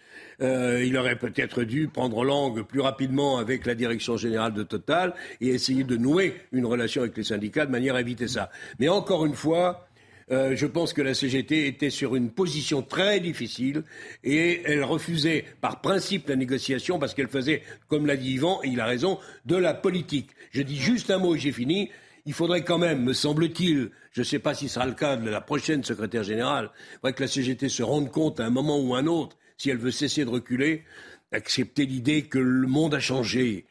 [0.41, 5.15] Euh, il aurait peut-être dû prendre langue plus rapidement avec la direction générale de Total
[5.41, 8.51] et essayer de nouer une relation avec les syndicats de manière à éviter ça.
[8.79, 9.86] Mais encore une fois,
[10.33, 13.85] euh, je pense que la CGT était sur une position très difficile
[14.25, 18.69] et elle refusait par principe la négociation parce qu'elle faisait, comme l'a dit Yvan, et
[18.69, 20.31] il a raison, de la politique.
[20.51, 21.91] Je dis juste un mot et j'ai fini.
[22.25, 25.17] Il faudrait quand même, me semble-t-il, je ne sais pas si ce sera le cas
[25.17, 26.71] de la prochaine secrétaire générale,
[27.05, 29.79] que la CGT se rende compte à un moment ou à un autre, si elle
[29.79, 30.83] veut cesser de reculer,
[31.31, 33.67] accepter l'idée que le monde a changé,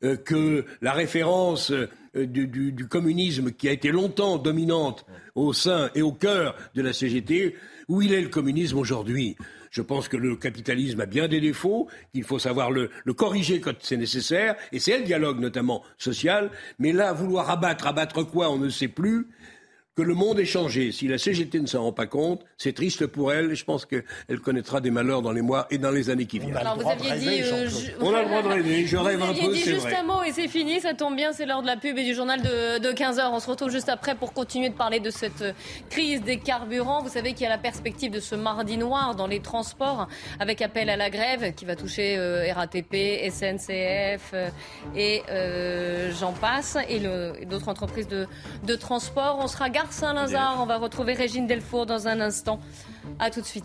[0.00, 6.12] que la référence euh, du, communisme qui a été longtemps dominante au sein et au
[6.12, 7.56] cœur de la CGT,
[7.88, 9.36] où il est le communisme aujourd'hui
[9.70, 13.60] je pense que le capitalisme a bien des défauts, qu'il faut savoir le, le corriger
[13.60, 16.50] quand c'est nécessaire, et c'est le dialogue notamment social.
[16.78, 19.28] Mais là, vouloir abattre, abattre quoi, on ne sait plus
[19.98, 20.92] que le monde est changé.
[20.92, 23.50] Si la CGT ne s'en rend pas compte, c'est triste pour elle.
[23.50, 26.38] Et je pense qu'elle connaîtra des malheurs dans les mois et dans les années qui
[26.38, 26.56] viennent.
[26.56, 27.68] Alors, vous aviez dit, euh,
[28.00, 28.86] on a le droit de rêver.
[28.86, 30.80] Je rêve un peu, c'est juste un mot et c'est fini.
[30.80, 33.28] Ça tombe bien, c'est l'heure de la pub et du journal de, de 15 h
[33.32, 35.44] On se retrouve juste après pour continuer de parler de cette
[35.90, 37.02] crise des carburants.
[37.02, 40.06] Vous savez qu'il y a la perspective de ce mardi noir dans les transports
[40.38, 44.48] avec appel à la grève qui va toucher euh, RATP, SNCF euh,
[44.94, 45.22] et
[46.20, 47.00] j'en passe et
[47.46, 48.28] d'autres entreprises de,
[48.64, 49.40] de transport.
[49.40, 50.58] On sera garde Saint-Lazare.
[50.60, 52.60] On va retrouver Régine Delfour dans un instant.
[53.18, 53.64] A tout de suite.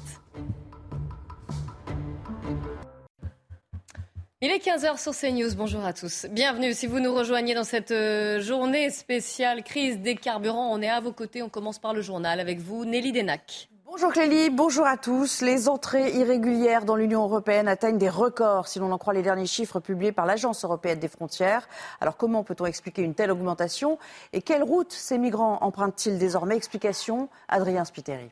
[4.41, 5.55] Il est 15h sur CNews.
[5.55, 6.25] Bonjour à tous.
[6.29, 6.73] Bienvenue.
[6.73, 10.99] Si vous nous rejoignez dans cette euh, journée spéciale crise des carburants, on est à
[10.99, 11.41] vos côtés.
[11.41, 13.69] On commence par le journal avec vous, Nelly Denac.
[13.85, 15.41] Bonjour Clélie, bonjour à tous.
[15.41, 19.45] Les entrées irrégulières dans l'Union européenne atteignent des records si l'on en croit les derniers
[19.45, 21.67] chiffres publiés par l'Agence européenne des frontières.
[21.99, 23.99] Alors comment peut-on expliquer une telle augmentation
[24.31, 26.55] et quelle route ces migrants empruntent-ils désormais?
[26.55, 28.31] Explication, Adrien Spiteri.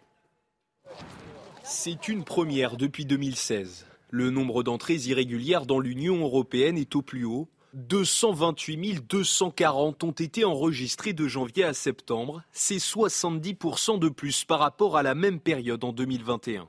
[1.63, 3.85] C'est une première depuis 2016.
[4.09, 10.43] Le nombre d'entrées irrégulières dans l'Union européenne est au plus haut 228 240 ont été
[10.43, 12.43] enregistrés de janvier à septembre.
[12.51, 16.67] C'est 70% de plus par rapport à la même période en 2021.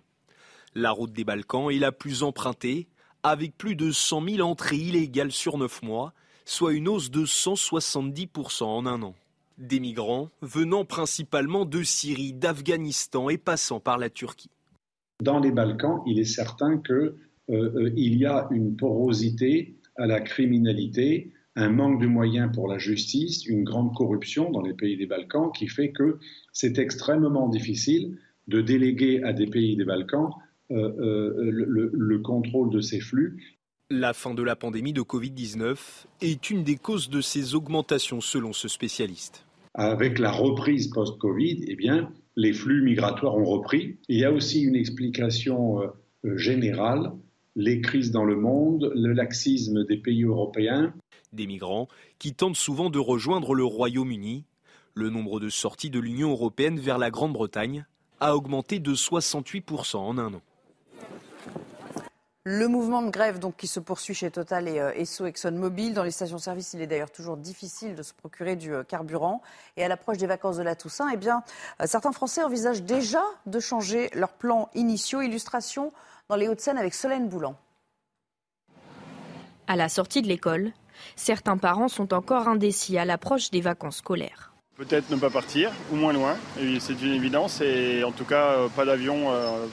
[0.74, 2.86] La route des Balkans est la plus empruntée,
[3.22, 6.12] avec plus de 100 000 entrées illégales sur 9 mois,
[6.44, 9.14] soit une hausse de 170% en un an.
[9.58, 14.50] Des migrants venant principalement de Syrie, d'Afghanistan et passant par la Turquie.
[15.20, 17.14] Dans les Balkans, il est certain qu'il euh,
[17.50, 23.46] euh, y a une porosité à la criminalité, un manque de moyens pour la justice,
[23.46, 26.18] une grande corruption dans les pays des Balkans qui fait que
[26.52, 28.18] c'est extrêmement difficile
[28.48, 30.30] de déléguer à des pays des Balkans
[30.70, 33.58] euh, euh, le, contrôle de ces flux.
[33.90, 35.76] La fin de la pandémie de Covid-19
[36.22, 39.44] est une des causes de ces augmentations selon ce spécialiste.
[39.74, 43.98] Avec la reprise post-Covid, eh bien, les flux migratoires ont repris.
[44.08, 47.12] Il y a aussi une explication euh, générale
[47.56, 50.92] les crises dans le monde, le laxisme des pays européens.
[51.32, 51.88] Des migrants
[52.18, 54.44] qui tentent souvent de rejoindre le Royaume-Uni.
[54.94, 57.86] Le nombre de sorties de l'Union européenne vers la Grande-Bretagne
[58.20, 60.42] a augmenté de 68% en un an.
[62.44, 65.94] Le mouvement de grève donc, qui se poursuit chez Total et euh, Esso ExxonMobil.
[65.94, 69.42] Dans les stations-service, il est d'ailleurs toujours difficile de se procurer du euh, carburant.
[69.76, 71.44] Et à l'approche des vacances de la Toussaint, eh bien,
[71.80, 75.20] euh, certains Français envisagent déjà de changer leurs plans initiaux.
[75.20, 75.92] Illustration
[76.28, 77.56] dans les Hauts-de-Seine avec Solène Boulan.
[79.66, 80.72] À la sortie de l'école,
[81.16, 84.52] certains parents sont encore indécis à l'approche des vacances scolaires.
[84.76, 86.34] Peut-être ne pas partir, ou moins loin,
[86.80, 89.66] c'est une évidence, et en tout cas euh, pas d'avion euh,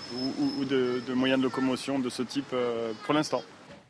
[0.60, 3.41] ou, de, moyens de locomotion de ce type euh, pour l'instant.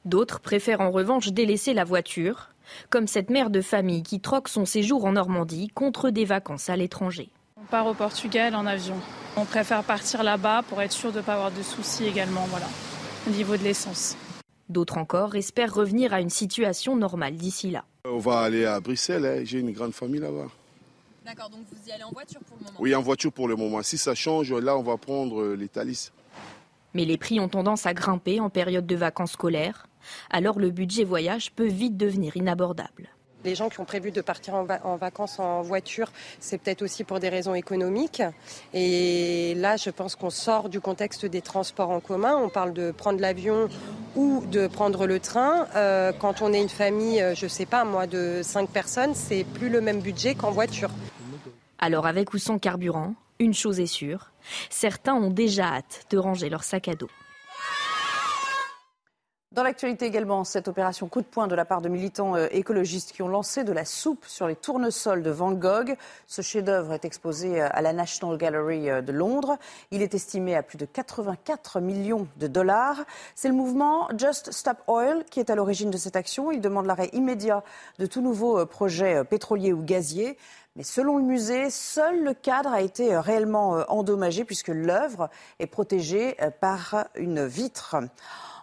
[0.06, 2.50] D'autres préfèrent en revanche délaisser la voiture,
[2.90, 6.78] comme cette mère de famille qui troque son séjour en Normandie contre des vacances à
[6.78, 7.30] l'étranger.
[7.62, 8.96] On part au Portugal en avion.
[9.36, 12.68] On préfère partir là-bas pour être sûr de ne pas avoir de soucis également, voilà,
[13.28, 14.16] au niveau de l'essence.
[14.70, 17.84] D'autres encore espèrent revenir à une situation normale d'ici là.
[18.06, 19.42] On va aller à Bruxelles, hein.
[19.44, 20.48] j'ai une grande famille là-bas.
[21.26, 23.56] D'accord, donc vous y allez en voiture pour le moment Oui, en voiture pour le
[23.56, 23.82] moment.
[23.84, 26.12] Si ça change, là, on va prendre euh, les Thalys.
[26.94, 29.88] Mais les prix ont tendance à grimper en période de vacances scolaires,
[30.30, 33.10] alors le budget voyage peut vite devenir inabordable.
[33.46, 37.20] Les gens qui ont prévu de partir en, vacances en voiture, c'est peut-être aussi pour
[37.20, 38.22] des raisons économiques.
[38.74, 42.36] Et là, je pense qu'on sort du contexte des transports en commun.
[42.36, 43.70] On parle de prendre l'avion
[44.16, 45.68] ou de prendre le train.
[45.76, 49.16] Euh, quand on est une famille, euh, je ne sais pas, moi, de 5 personnes,
[49.16, 50.90] c'est plus le même budget qu'en voiture.
[51.80, 54.32] Alors, avec ou sans carburant, Une chose est sûre,
[54.70, 57.10] certains ont déjà hâte de ranger leur sac à dos.
[59.52, 63.14] Dans l'actualité également, cette opération coup de poing de la part de militants euh, écologistes
[63.14, 65.98] qui ont lancé de la soupe sur les tournesols de Van Gogh.
[66.28, 69.58] Ce chef-d'œuvre est exposé euh, à la National Gallery euh, de Londres.
[69.90, 72.98] Il est estimé à plus de 84 millions de dollars.
[73.34, 76.52] C'est le mouvement Just Stop Oil qui est à l'origine de cette action.
[76.52, 77.64] Il demande l'arrêt immédiat
[77.98, 80.38] de tout nouveau projet pétrolier ou gazier.
[80.76, 85.28] Mais selon le musée, seul le cadre a été réellement endommagé puisque l'œuvre
[85.58, 87.96] est protégée par une vitre.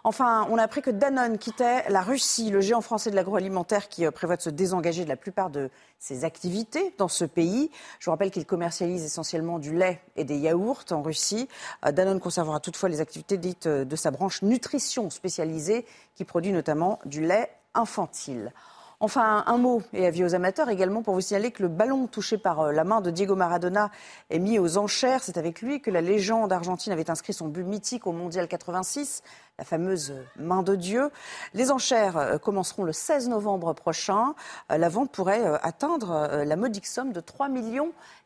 [0.07, 4.05] Enfin, on a appris que Danone quittait la Russie, le géant français de l'agroalimentaire qui
[4.05, 7.69] euh, prévoit de se désengager de la plupart de ses activités dans ce pays.
[7.99, 11.49] Je vous rappelle qu'il commercialise essentiellement du lait et des yaourts en Russie.
[11.85, 15.85] Euh, Danone conservera toutefois les activités dites euh, de sa branche nutrition spécialisée
[16.15, 18.53] qui produit notamment du lait infantile.
[18.99, 22.39] Enfin, un mot et avis aux amateurs également pour vous signaler que le ballon touché
[22.39, 23.91] par euh, la main de Diego Maradona
[24.31, 25.21] est mis aux enchères.
[25.23, 29.21] C'est avec lui que la légende argentine avait inscrit son but mythique au Mondial 86,
[29.59, 31.11] la fameuse main de Dieu.
[31.53, 34.33] Les enchères euh, commenceront le 16 novembre prochain.
[34.71, 37.49] Euh, la vente pourrait atteindre la modique somme de 3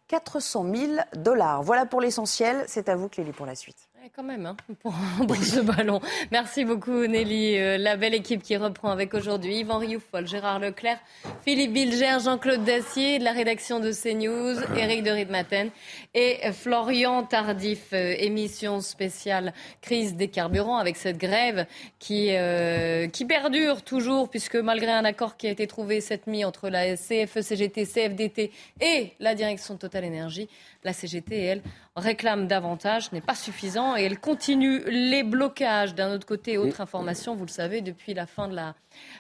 [0.08, 1.64] 400 000 dollars.
[1.64, 2.64] Voilà pour l'essentiel.
[2.68, 4.94] C'est à vous, Clélie, pour la suite quand même, hein, pour,
[5.36, 6.02] ce ballon.
[6.32, 7.58] Merci beaucoup, Nelly.
[7.58, 10.98] Euh, la belle équipe qui reprend avec aujourd'hui Yvan Rioufol, Gérard Leclerc,
[11.44, 15.70] Philippe Bilger, Jean-Claude Dacier, de la rédaction de CNews, Éric de Ridmaten
[16.16, 17.94] et Florian Tardif.
[17.94, 21.68] Euh, émission spéciale crise des carburants avec cette grève
[22.00, 26.44] qui, euh, qui perdure toujours, puisque malgré un accord qui a été trouvé cette nuit
[26.44, 30.50] entre la CFE, CGT, CFDT et la direction Total Énergie,
[30.84, 31.62] la CGT, elle,
[31.96, 35.94] réclame davantage, ce n'est pas suffisant et elle continue les blocages.
[35.94, 38.76] D'un autre côté, autre information, vous le savez, depuis la fin de la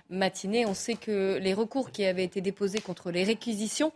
[0.09, 3.91] matinée, on sait que les recours qui avaient été déposés contre les réquisitions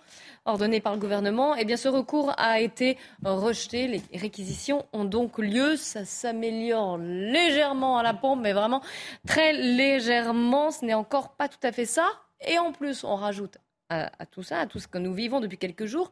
[0.45, 3.87] ordonnées par le gouvernement, eh bien ce recours a été rejeté.
[3.87, 5.75] Les réquisitions ont donc lieu.
[5.75, 8.81] Ça s'améliore légèrement à la pompe, mais vraiment
[9.27, 10.71] très légèrement.
[10.71, 12.05] Ce n'est encore pas tout à fait ça.
[12.47, 13.57] Et en plus, on rajoute
[13.89, 16.11] à, tout ça, à tout ce que nous vivons depuis quelques jours.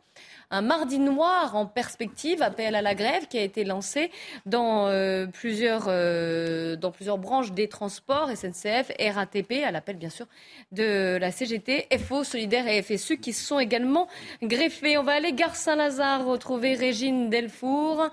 [0.52, 4.12] Un mardi noir en perspective, appel à la grève qui a été lancé
[4.46, 10.28] dans, euh, plusieurs, euh, plusieurs branches des transports, SNCF, RATP, à l'appel bien sûr
[10.72, 14.08] de la CGT, FO, Solidaire et FSU qui sont également
[14.42, 14.98] greffés.
[14.98, 18.10] On va aller gare Saint-Lazare retrouver Régine Delfour.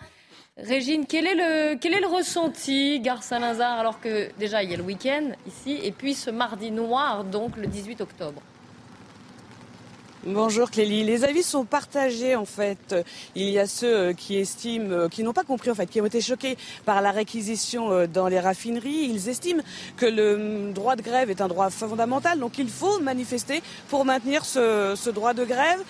[0.57, 4.75] Régine, quel est le, quel est le ressenti, Gare Saint-Lazare, alors que déjà il y
[4.75, 8.43] a le week-end ici, et puis ce mardi noir, donc le 18 octobre?
[10.27, 11.03] Bonjour Clélie.
[11.03, 12.95] Les avis sont partagés en fait.
[13.35, 15.99] Il y a ceux euh, qui estiment, euh, qui n'ont pas compris en fait, qui
[15.99, 19.09] ont été choqués par la réquisition euh, dans les raffineries.
[19.09, 19.63] Ils estiment
[19.97, 24.05] que le mm, droit de grève est un droit fondamental, donc il faut manifester pour
[24.05, 25.81] maintenir ce, ce droit de grève.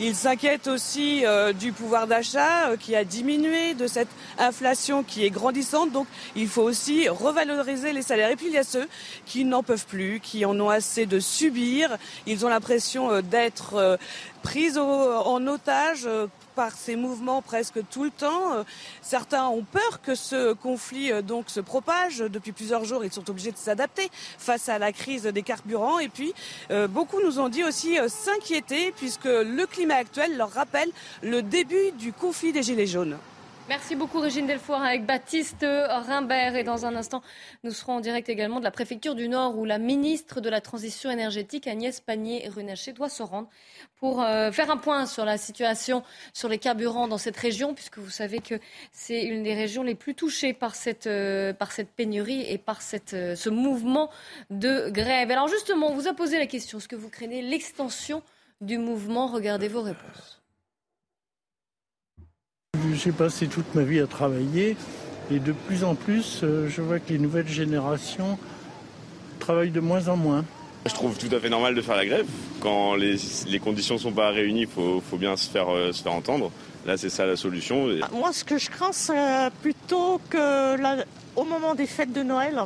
[0.00, 1.24] Ils s'inquiètent aussi
[1.58, 5.92] du pouvoir d'achat qui a diminué, de cette inflation qui est grandissante.
[5.92, 8.30] Donc il faut aussi revaloriser les salaires.
[8.30, 8.88] Et puis il y a ceux
[9.26, 11.98] qui n'en peuvent plus, qui en ont assez de subir.
[12.26, 13.96] Ils ont l'impression d'être euh,
[14.42, 16.26] prise en otage euh,
[16.60, 18.52] par ces mouvements presque tout le temps.
[18.52, 18.64] Euh,
[19.00, 22.18] certains ont peur que ce conflit donc se propage.
[22.18, 26.00] Depuis plusieurs jours, ils sont obligés de s'adapter face à la crise des carburants.
[26.00, 26.34] Et puis,
[26.90, 30.90] beaucoup nous ont dit aussi s'inquiéter puisque le climat actuel leur rappelle
[31.22, 33.16] le début du conflit des Gilets jaunes.
[33.70, 36.56] Merci beaucoup Régine Delfoire avec Baptiste Rimbert.
[36.56, 37.22] Et dans un instant,
[37.62, 40.60] nous serons en direct également de la préfecture du Nord où la ministre de la
[40.60, 43.48] Transition énergétique Agnès Pannier-Runacher doit se rendre
[44.00, 46.02] pour euh, faire un point sur la situation
[46.32, 48.56] sur les carburants dans cette région, puisque vous savez que
[48.90, 51.52] c'est une des régions les plus touchées par cette, euh,
[51.94, 52.80] pénurie et par
[53.12, 54.10] euh, ce mouvement
[54.50, 55.30] de grève.
[55.30, 58.24] Alors justement, on vous a posé la question, est-ce que vous craignez l'extension
[58.60, 59.28] du mouvement?
[59.28, 60.39] Regardez vos réponses.
[63.02, 64.76] J'ai passé toute ma vie à travailler
[65.30, 68.38] et de plus en plus, euh, je vois que les nouvelles générations
[69.38, 70.44] travaillent de moins en moins.
[70.86, 72.26] Je trouve tout à fait normal de faire la grève.
[72.60, 73.16] Quand les,
[73.62, 76.50] conditions ne sont pas réunies, il faut, bien se faire, euh, se faire entendre.
[76.84, 77.88] Là, c'est ça la solution.
[78.02, 80.76] Ah, moi, ce que je crains, c'est plutôt que
[81.36, 82.60] au moment des fêtes de Noël,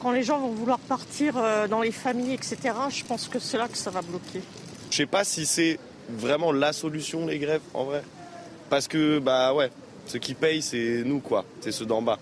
[0.00, 2.56] quand les gens vont vouloir partir euh, dans les familles, etc.,
[2.90, 4.40] je pense que c'est là que ça va bloquer.
[4.90, 5.78] Je ne sais pas si c'est
[6.08, 8.02] vraiment la solution, les grèves, en vrai.
[8.72, 9.70] Parce que, bah ouais,
[10.06, 11.44] ceux qui payent, c'est nous, quoi.
[11.60, 12.18] C'est ceux d'en bas.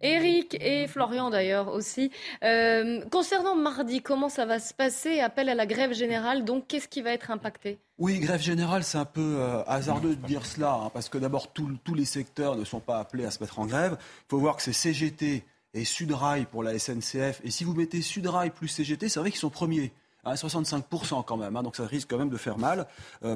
[0.00, 2.12] Eric et Florian d'ailleurs aussi.
[2.44, 5.18] Euh, concernant mardi, comment ça va se passer?
[5.18, 7.80] Appel à la grève générale, donc qu'est-ce qui va être impacté?
[7.98, 11.52] Oui, grève générale, c'est un peu euh, hasardeux de dire cela, hein, parce que d'abord,
[11.52, 13.96] tous les secteurs ne sont pas appelés à se mettre en grève.
[13.98, 15.42] Il faut voir que c'est CGT
[15.74, 17.40] et Sudrail pour la SNCF.
[17.42, 19.90] Et si vous mettez Sudrail plus CGT, c'est vrai qu'ils sont premiers.
[20.24, 21.56] À 65% quand même.
[21.56, 22.86] Hein, donc ça risque quand même de faire mal.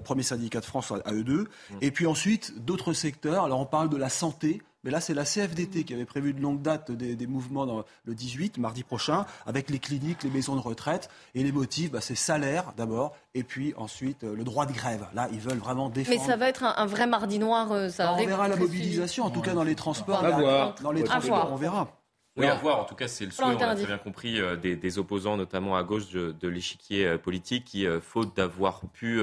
[0.05, 1.45] premier syndicat de France à eux deux.
[1.71, 1.75] Mmh.
[1.81, 3.45] Et puis ensuite, d'autres secteurs.
[3.45, 4.63] Alors on parle de la santé.
[4.87, 8.15] Mais là, c'est la CFDT qui avait prévu de longue date des, mouvements dans le
[8.15, 11.11] 18, mardi prochain, avec les cliniques, les maisons de retraite.
[11.35, 15.05] Et les motifs, bah, c'est salaire d'abord, et puis ensuite le droit de grève.
[15.13, 16.17] Là, ils veulent vraiment défendre.
[16.21, 17.91] Mais ça va être un, vrai mardi noir.
[17.91, 20.23] Ça on verra la mobilisation, en tout cas dans les transports.
[20.81, 21.89] Dans les transports, on verra.
[22.37, 22.81] Oui, à voir.
[22.81, 25.77] En tout cas, c'est le souhait, on a très bien compris, euh, des, opposants, notamment
[25.77, 29.21] à gauche de, l'échiquier euh, politique, qui, euh, faute d'avoir pu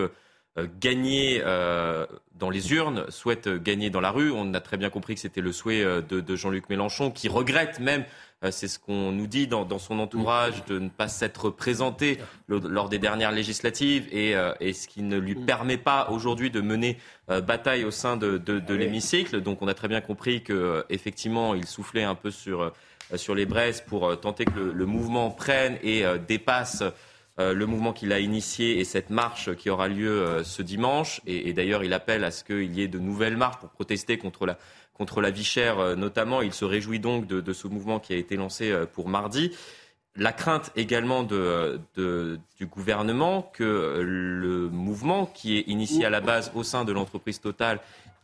[0.79, 4.31] gagner dans les urnes, souhaitent gagner dans la rue.
[4.31, 8.05] On a très bien compris que c'était le souhait de, Jean-Luc Mélenchon, qui regrette même,
[8.51, 12.99] c'est ce qu'on nous dit dans, son entourage, de ne pas s'être présenté lors des
[12.99, 14.33] dernières législatives et,
[14.73, 19.41] ce qui ne lui permet pas aujourd'hui de mener bataille au sein de, l'hémicycle.
[19.41, 22.69] Donc on a très bien compris qu'effectivement, il soufflait un peu sur euh,
[23.15, 26.83] sur les braises pour euh, tenter que le, mouvement prenne et euh, dépasse
[27.39, 31.19] le mouvement qu'il a initié et cette marche qui aura lieu ce dimanche.
[31.25, 34.45] Et, d'ailleurs, il appelle à ce qu'il y ait de nouvelles marches pour protester contre
[34.45, 34.59] la,
[34.93, 36.43] contre vie chère notamment.
[36.43, 39.49] Il se réjouit donc de, ce mouvement qui a été lancé pour mardi.
[40.15, 46.61] La crainte également du gouvernement que le mouvement qui est initié à la base au
[46.61, 47.79] sein de l'entreprise Total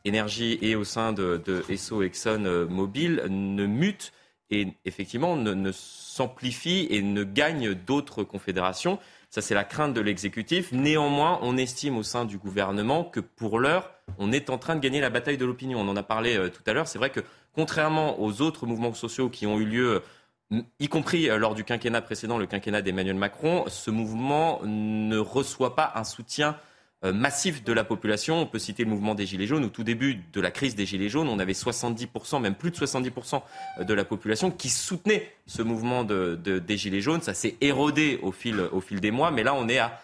[0.05, 4.13] Énergie et au sein de, de Esso Exxon Mobil ne mute
[4.51, 8.99] et effectivement ne, s'amplifie et ne gagne d'autres confédérations.
[9.29, 10.71] Ça, c'est la crainte de l'exécutif.
[10.71, 14.79] Néanmoins, on estime au sein du gouvernement que pour l'heure, on est en train de
[14.79, 15.79] gagner la bataille de l'opinion.
[15.79, 16.87] On en a parlé euh, tout à l'heure.
[16.87, 17.19] C'est vrai que
[17.53, 20.01] contrairement aux autres mouvements sociaux qui ont eu lieu,
[20.79, 25.75] y compris euh, lors du quinquennat précédent, le quinquennat d'Emmanuel Macron, ce mouvement ne reçoit
[25.75, 26.57] pas un soutien
[27.03, 28.41] massif de la population.
[28.41, 29.65] On peut citer le mouvement des Gilets jaunes.
[29.65, 32.75] Au tout début de la crise des Gilets jaunes, on avait 70%, même plus de
[32.75, 33.41] 70%
[33.81, 37.21] de la population qui soutenait ce mouvement de, des Gilets jaunes.
[37.21, 38.69] Ça s'est érodé au fil,
[38.99, 40.01] des mois, mais là on est à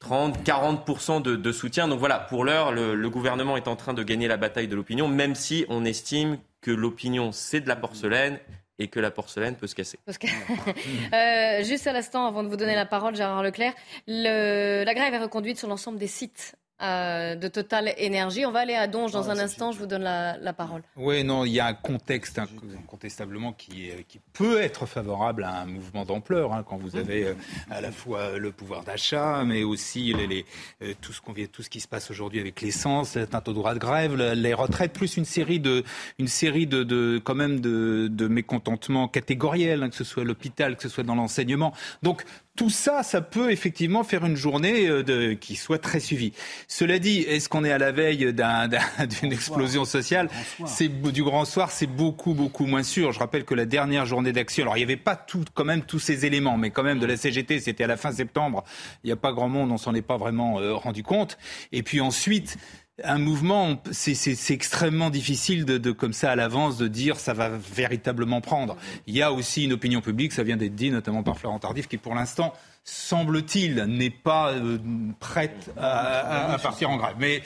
[0.00, 1.88] 30, 40% de, soutien.
[1.88, 5.08] Donc voilà, pour l'heure, le, gouvernement est en train de gagner la bataille de l'opinion,
[5.08, 8.38] même si on estime que l'opinion, c'est de la porcelaine
[8.80, 9.98] et que la porcelaine peut se casser.
[10.08, 13.74] euh, juste à l'instant, avant de vous donner la parole, Gérard Leclerc,
[14.08, 18.46] le, la grève est reconduite sur l'ensemble des sites euh, de Total Énergie.
[18.46, 20.82] On va aller à Donge dans un instant, je vous donne la, parole.
[20.96, 25.66] Oui, non, il y a un contexte incontestablement qui, qui peut être favorable à un
[25.66, 27.34] mouvement d'ampleur, hein, quand vous avez euh,
[27.70, 30.44] à la fois le pouvoir d'achat, mais aussi les,
[30.82, 33.52] euh, tout, ce qu'on vient, tout ce qui se passe aujourd'hui avec l'essence, l'atteinte au
[33.52, 35.84] droit de grève, les retraites, plus une série de,
[36.18, 40.26] une série de, de quand même de, de mécontentements catégoriels, hein, que ce soit à
[40.26, 41.72] l'hôpital, que ce soit dans l'enseignement.
[42.02, 42.24] Donc
[42.60, 46.34] tout ça, ça peut effectivement faire une journée euh, de, qui soit très suivie.
[46.68, 50.28] Cela dit, est-ce qu'on est à la veille d'une explosion sociale
[50.66, 53.12] C'est du grand soir, c'est beaucoup beaucoup moins sûr.
[53.12, 55.80] Je rappelle que la dernière journée d'action, alors il n'y avait pas tout, quand même
[55.80, 58.62] tous ces éléments, mais quand même de la CGT, c'était à la fin septembre.
[59.04, 61.38] Il n'y a pas grand monde, on s'en est pas vraiment euh, rendu compte.
[61.72, 62.58] Et puis ensuite,
[63.04, 68.40] un mouvement, c'est extrêmement difficile de, comme ça à l'avance de dire ça va véritablement
[68.40, 68.76] prendre.
[69.06, 71.88] Il y a aussi une opinion publique, ça vient d'être dit notamment par Florent Tardif,
[71.88, 72.52] qui pour l'instant
[72.90, 74.78] semble-t-il, n'est pas euh,
[75.20, 77.14] prête à, partir en grève.
[77.20, 77.40] Mais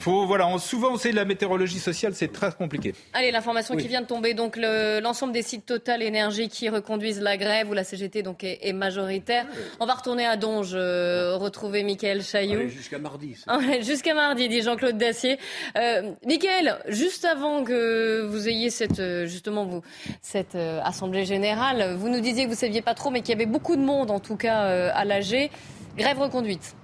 [0.00, 2.94] faut, voilà, souvent, on sait la météorologie sociale, c'est très compliqué.
[3.12, 7.36] Allez, l'information qui vient de tomber, donc l'ensemble des sites Total Énergie qui reconduisent la
[7.36, 9.46] grève, où la CGT donc est, majoritaire.
[9.78, 12.68] On va retourner à Donge, euh, retrouver Mickaël Chailloux.
[12.68, 13.36] Jusqu'à mardi.
[13.82, 15.38] Jusqu'à mardi, dit Jean-Claude Dacier.
[15.76, 19.82] Euh, Mickaël, juste avant que vous ayez cette, justement, vous,
[20.20, 23.34] cette assemblée générale, vous nous disiez que vous ne saviez pas trop, mais qu'il y
[23.34, 25.50] avait beaucoup de monde, en tout cas, euh, à l'AG.
[25.96, 26.74] Grève reconduite.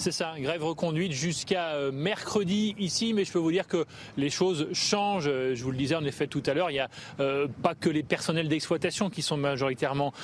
[0.00, 3.84] C'est ça, grève reconduite jusqu'à euh, mercredi ici, mais je peux vous dire que
[4.16, 5.28] les choses changent.
[5.28, 6.88] Euh, je vous le disais en effet tout à l'heure, il n'y a
[7.20, 10.14] euh, pas que les personnels d'exploitation qui sont majoritairement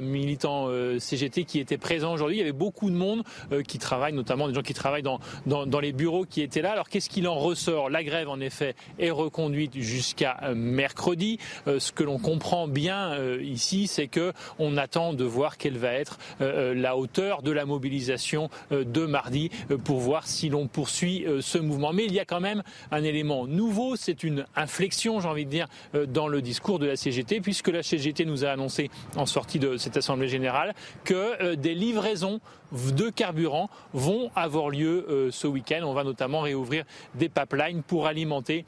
[0.00, 2.36] militants CGT qui étaient présents aujourd'hui.
[2.36, 3.22] Il y avait beaucoup de monde
[3.66, 6.72] qui travaille, notamment des gens qui travaillent dans, dans, les bureaux qui étaient là.
[6.72, 7.90] Alors qu'est-ce qu'il en ressort?
[7.90, 11.38] La grève, en effet, est reconduite jusqu'à mercredi.
[11.66, 16.18] ce que l'on comprend bien ici, c'est que on attend de voir quelle va être
[16.40, 21.58] la hauteur de la mobilisation de mardi euh, pour voir si l'on poursuit euh, ce
[21.58, 21.92] mouvement.
[21.92, 25.50] Mais il y a quand même un élément nouveau, c'est une inflexion, j'ai envie de
[25.50, 29.26] dire, euh, dans le discours de la CGT, puisque la CGT nous a annoncé en
[29.26, 30.74] sortie de cette Assemblée générale
[31.04, 32.40] que des livraisons
[32.72, 35.80] de carburant vont avoir lieu ce week-end.
[35.84, 36.84] On va notamment réouvrir
[37.14, 38.64] des pipelines pour alimenter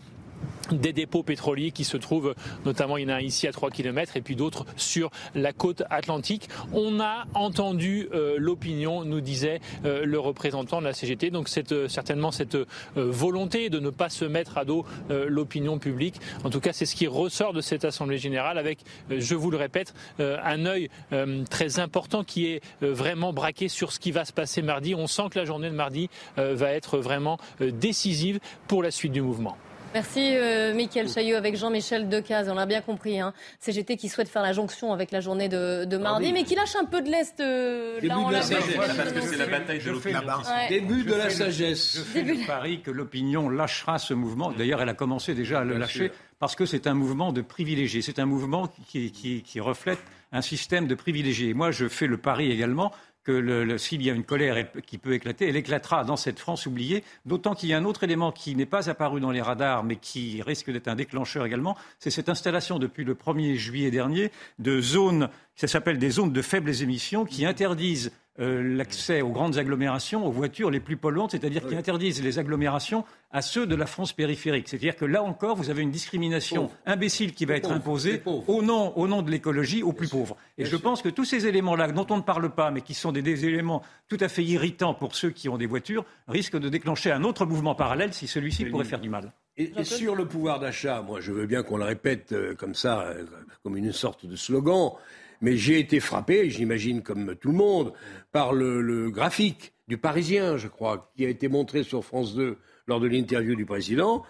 [0.73, 2.35] des dépôts pétroliers qui se trouvent,
[2.65, 5.83] notamment il y en a ici à 3 km et puis d'autres sur la côte
[5.91, 6.49] atlantique.
[6.73, 11.31] On a entendu euh, l'opinion, nous disait euh, le représentant de la CGT.
[11.31, 12.57] Donc c'est euh, certainement cette
[12.97, 16.21] volonté de ne pas se mettre à dos l'opinion publique.
[16.45, 18.79] En tout cas, c'est ce qui ressort de cette Assemblée générale avec,
[19.11, 20.89] je vous le répète, un œil
[21.51, 24.95] très important qui est vraiment braqué sur ce qui va se passer mardi.
[24.95, 29.23] On sent que la journée de mardi va être vraiment décisive pour la suite du
[29.23, 29.57] mouvement.
[29.95, 32.49] Merci euh, Mickaël Chaillot avec Jean-Michel Decaze.
[32.49, 33.21] On l'a bien compris.
[33.21, 33.33] Hein.
[33.61, 36.85] CGT qui souhaite faire la jonction avec la journée de, mardi, mais qui lâche un
[36.85, 40.21] peu de l'Est euh, là en la Parce que c'est la bataille de l'opinion.
[40.69, 41.99] Début de la sagesse.
[41.99, 44.51] Je fais le pari que l'opinion lâchera ce mouvement.
[44.51, 48.03] D'ailleurs, elle a commencé déjà à le lâcher parce que c'est un mouvement de privilégiés.
[48.03, 50.01] C'est un mouvement qui, qui, qui reflète
[50.33, 51.55] un système de privilégiés.
[51.55, 52.91] Moi, je fais le pari également
[53.25, 57.03] que s'il y a une colère qui peut éclater, elle éclatera dans cette France oubliée,
[57.25, 59.97] d'autant qu'il y a un autre élément qui n'est pas apparu dans les radars, mais
[59.97, 64.81] qui risque d'être un déclencheur également, c'est cette installation depuis le 1er juillet dernier de
[64.81, 70.27] zones, ça s'appelle des zones de faibles émissions, qui interdisent euh, l'accès aux grandes agglomérations,
[70.27, 74.13] aux voitures les plus polluantes, c'est-à-dire qui interdisent les agglomérations à ceux de la France
[74.13, 74.69] périphérique.
[74.69, 78.97] C'est-à-dire que là encore, vous avez une discrimination imbécile qui va être imposée au nom,
[78.97, 80.37] au nom de l'écologie aux plus pauvres.
[80.59, 83.13] Et je pense que tous ces éléments-là, dont on ne parle pas, mais qui sont
[83.13, 87.13] des, éléments tout à fait irritants pour ceux qui ont des voitures, risquent de déclencher
[87.13, 89.33] un autre mouvement parallèle si celui-ci pourrait faire du mal.
[89.57, 93.03] Et, sur le pouvoir d'achat, moi je veux bien qu'on le répète euh, comme ça,
[93.03, 93.25] euh,
[93.63, 94.91] comme une sorte de slogan,
[95.45, 97.93] mais j'ai été frappé, j'imagine comme tout le monde,
[98.33, 102.99] par le, graphique du Parisien, je crois, qui a été montré sur France 2 lors
[102.99, 104.23] de l'interview du président,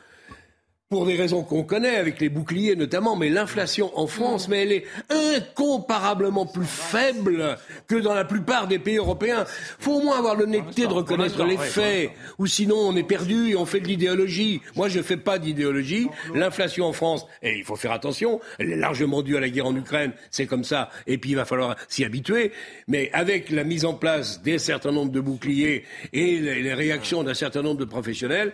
[0.90, 4.72] pour des raisons qu'on connaît, avec les boucliers notamment, mais l'inflation en France, mais elle
[4.72, 7.58] est incomparablement plus faible
[7.88, 9.44] que dans la plupart des pays européens.
[9.78, 13.56] faut au moins avoir l'honnêteté de reconnaître les faits, ou sinon on est perdu et
[13.56, 14.60] on fait de l'idéologie.
[14.76, 16.06] Moi, je ne fais pas d'idéologie.
[16.34, 19.66] L'inflation en France, et il faut faire attention, elle est largement due à la guerre
[19.66, 22.52] en Ukraine, c'est comme ça, et puis il va falloir s'y habituer.
[22.88, 27.34] Mais avec la mise en place d'un certain nombre de boucliers et les réactions d'un
[27.34, 28.52] certain nombre de professionnels,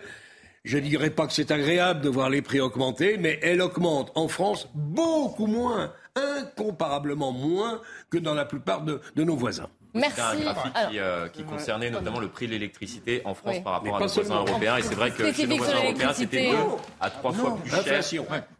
[0.63, 4.11] je ne dirais pas que c'est agréable de voir les prix augmenter, mais elle augmente
[4.15, 9.69] en France beaucoup moins, incomparablement moins que dans la plupart de, nos voisins.
[9.93, 10.15] Merci.
[10.15, 13.97] C'était un graphique qui, euh, concernait notamment le prix de l'électricité en France par rapport
[13.97, 14.77] à nos voisins européens.
[14.77, 16.57] Et c'est vrai que chez nos voisins européens, c'était deux
[16.99, 18.01] à trois fois plus cher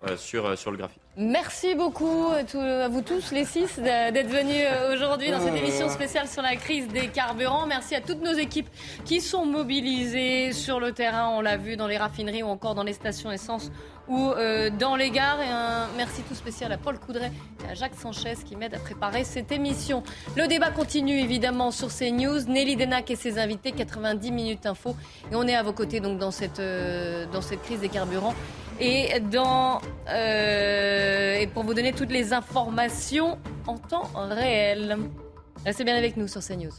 [0.08, 1.02] euh, sur, euh, sur le graphique.
[1.18, 6.42] Merci beaucoup à vous tous, les six, d'être venus aujourd'hui dans cette émission spéciale sur
[6.42, 7.66] la crise des carburants.
[7.66, 8.70] Merci à toutes nos équipes
[9.04, 12.84] qui sont mobilisées sur le terrain, on l'a vu dans les raffineries ou encore dans
[12.84, 13.72] les stations essence
[14.12, 15.42] ou euh, dans les gares.
[15.42, 17.32] Et un merci tout spécial à Paul Coudray
[17.66, 20.04] et à Jacques Sanchez qui m'aident à préparer cette émission.
[20.36, 22.42] Le débat continue évidemment sur CNews.
[22.48, 24.96] Nelly Denac et ses invités, 90 minutes info.
[25.32, 28.36] Et on est à vos côtés donc dans cette, euh, dans cette crise des carburants
[28.80, 34.98] et, dans, euh, et pour vous donner toutes les informations en temps réel.
[35.66, 36.72] Restez bien avec nous sur CNews.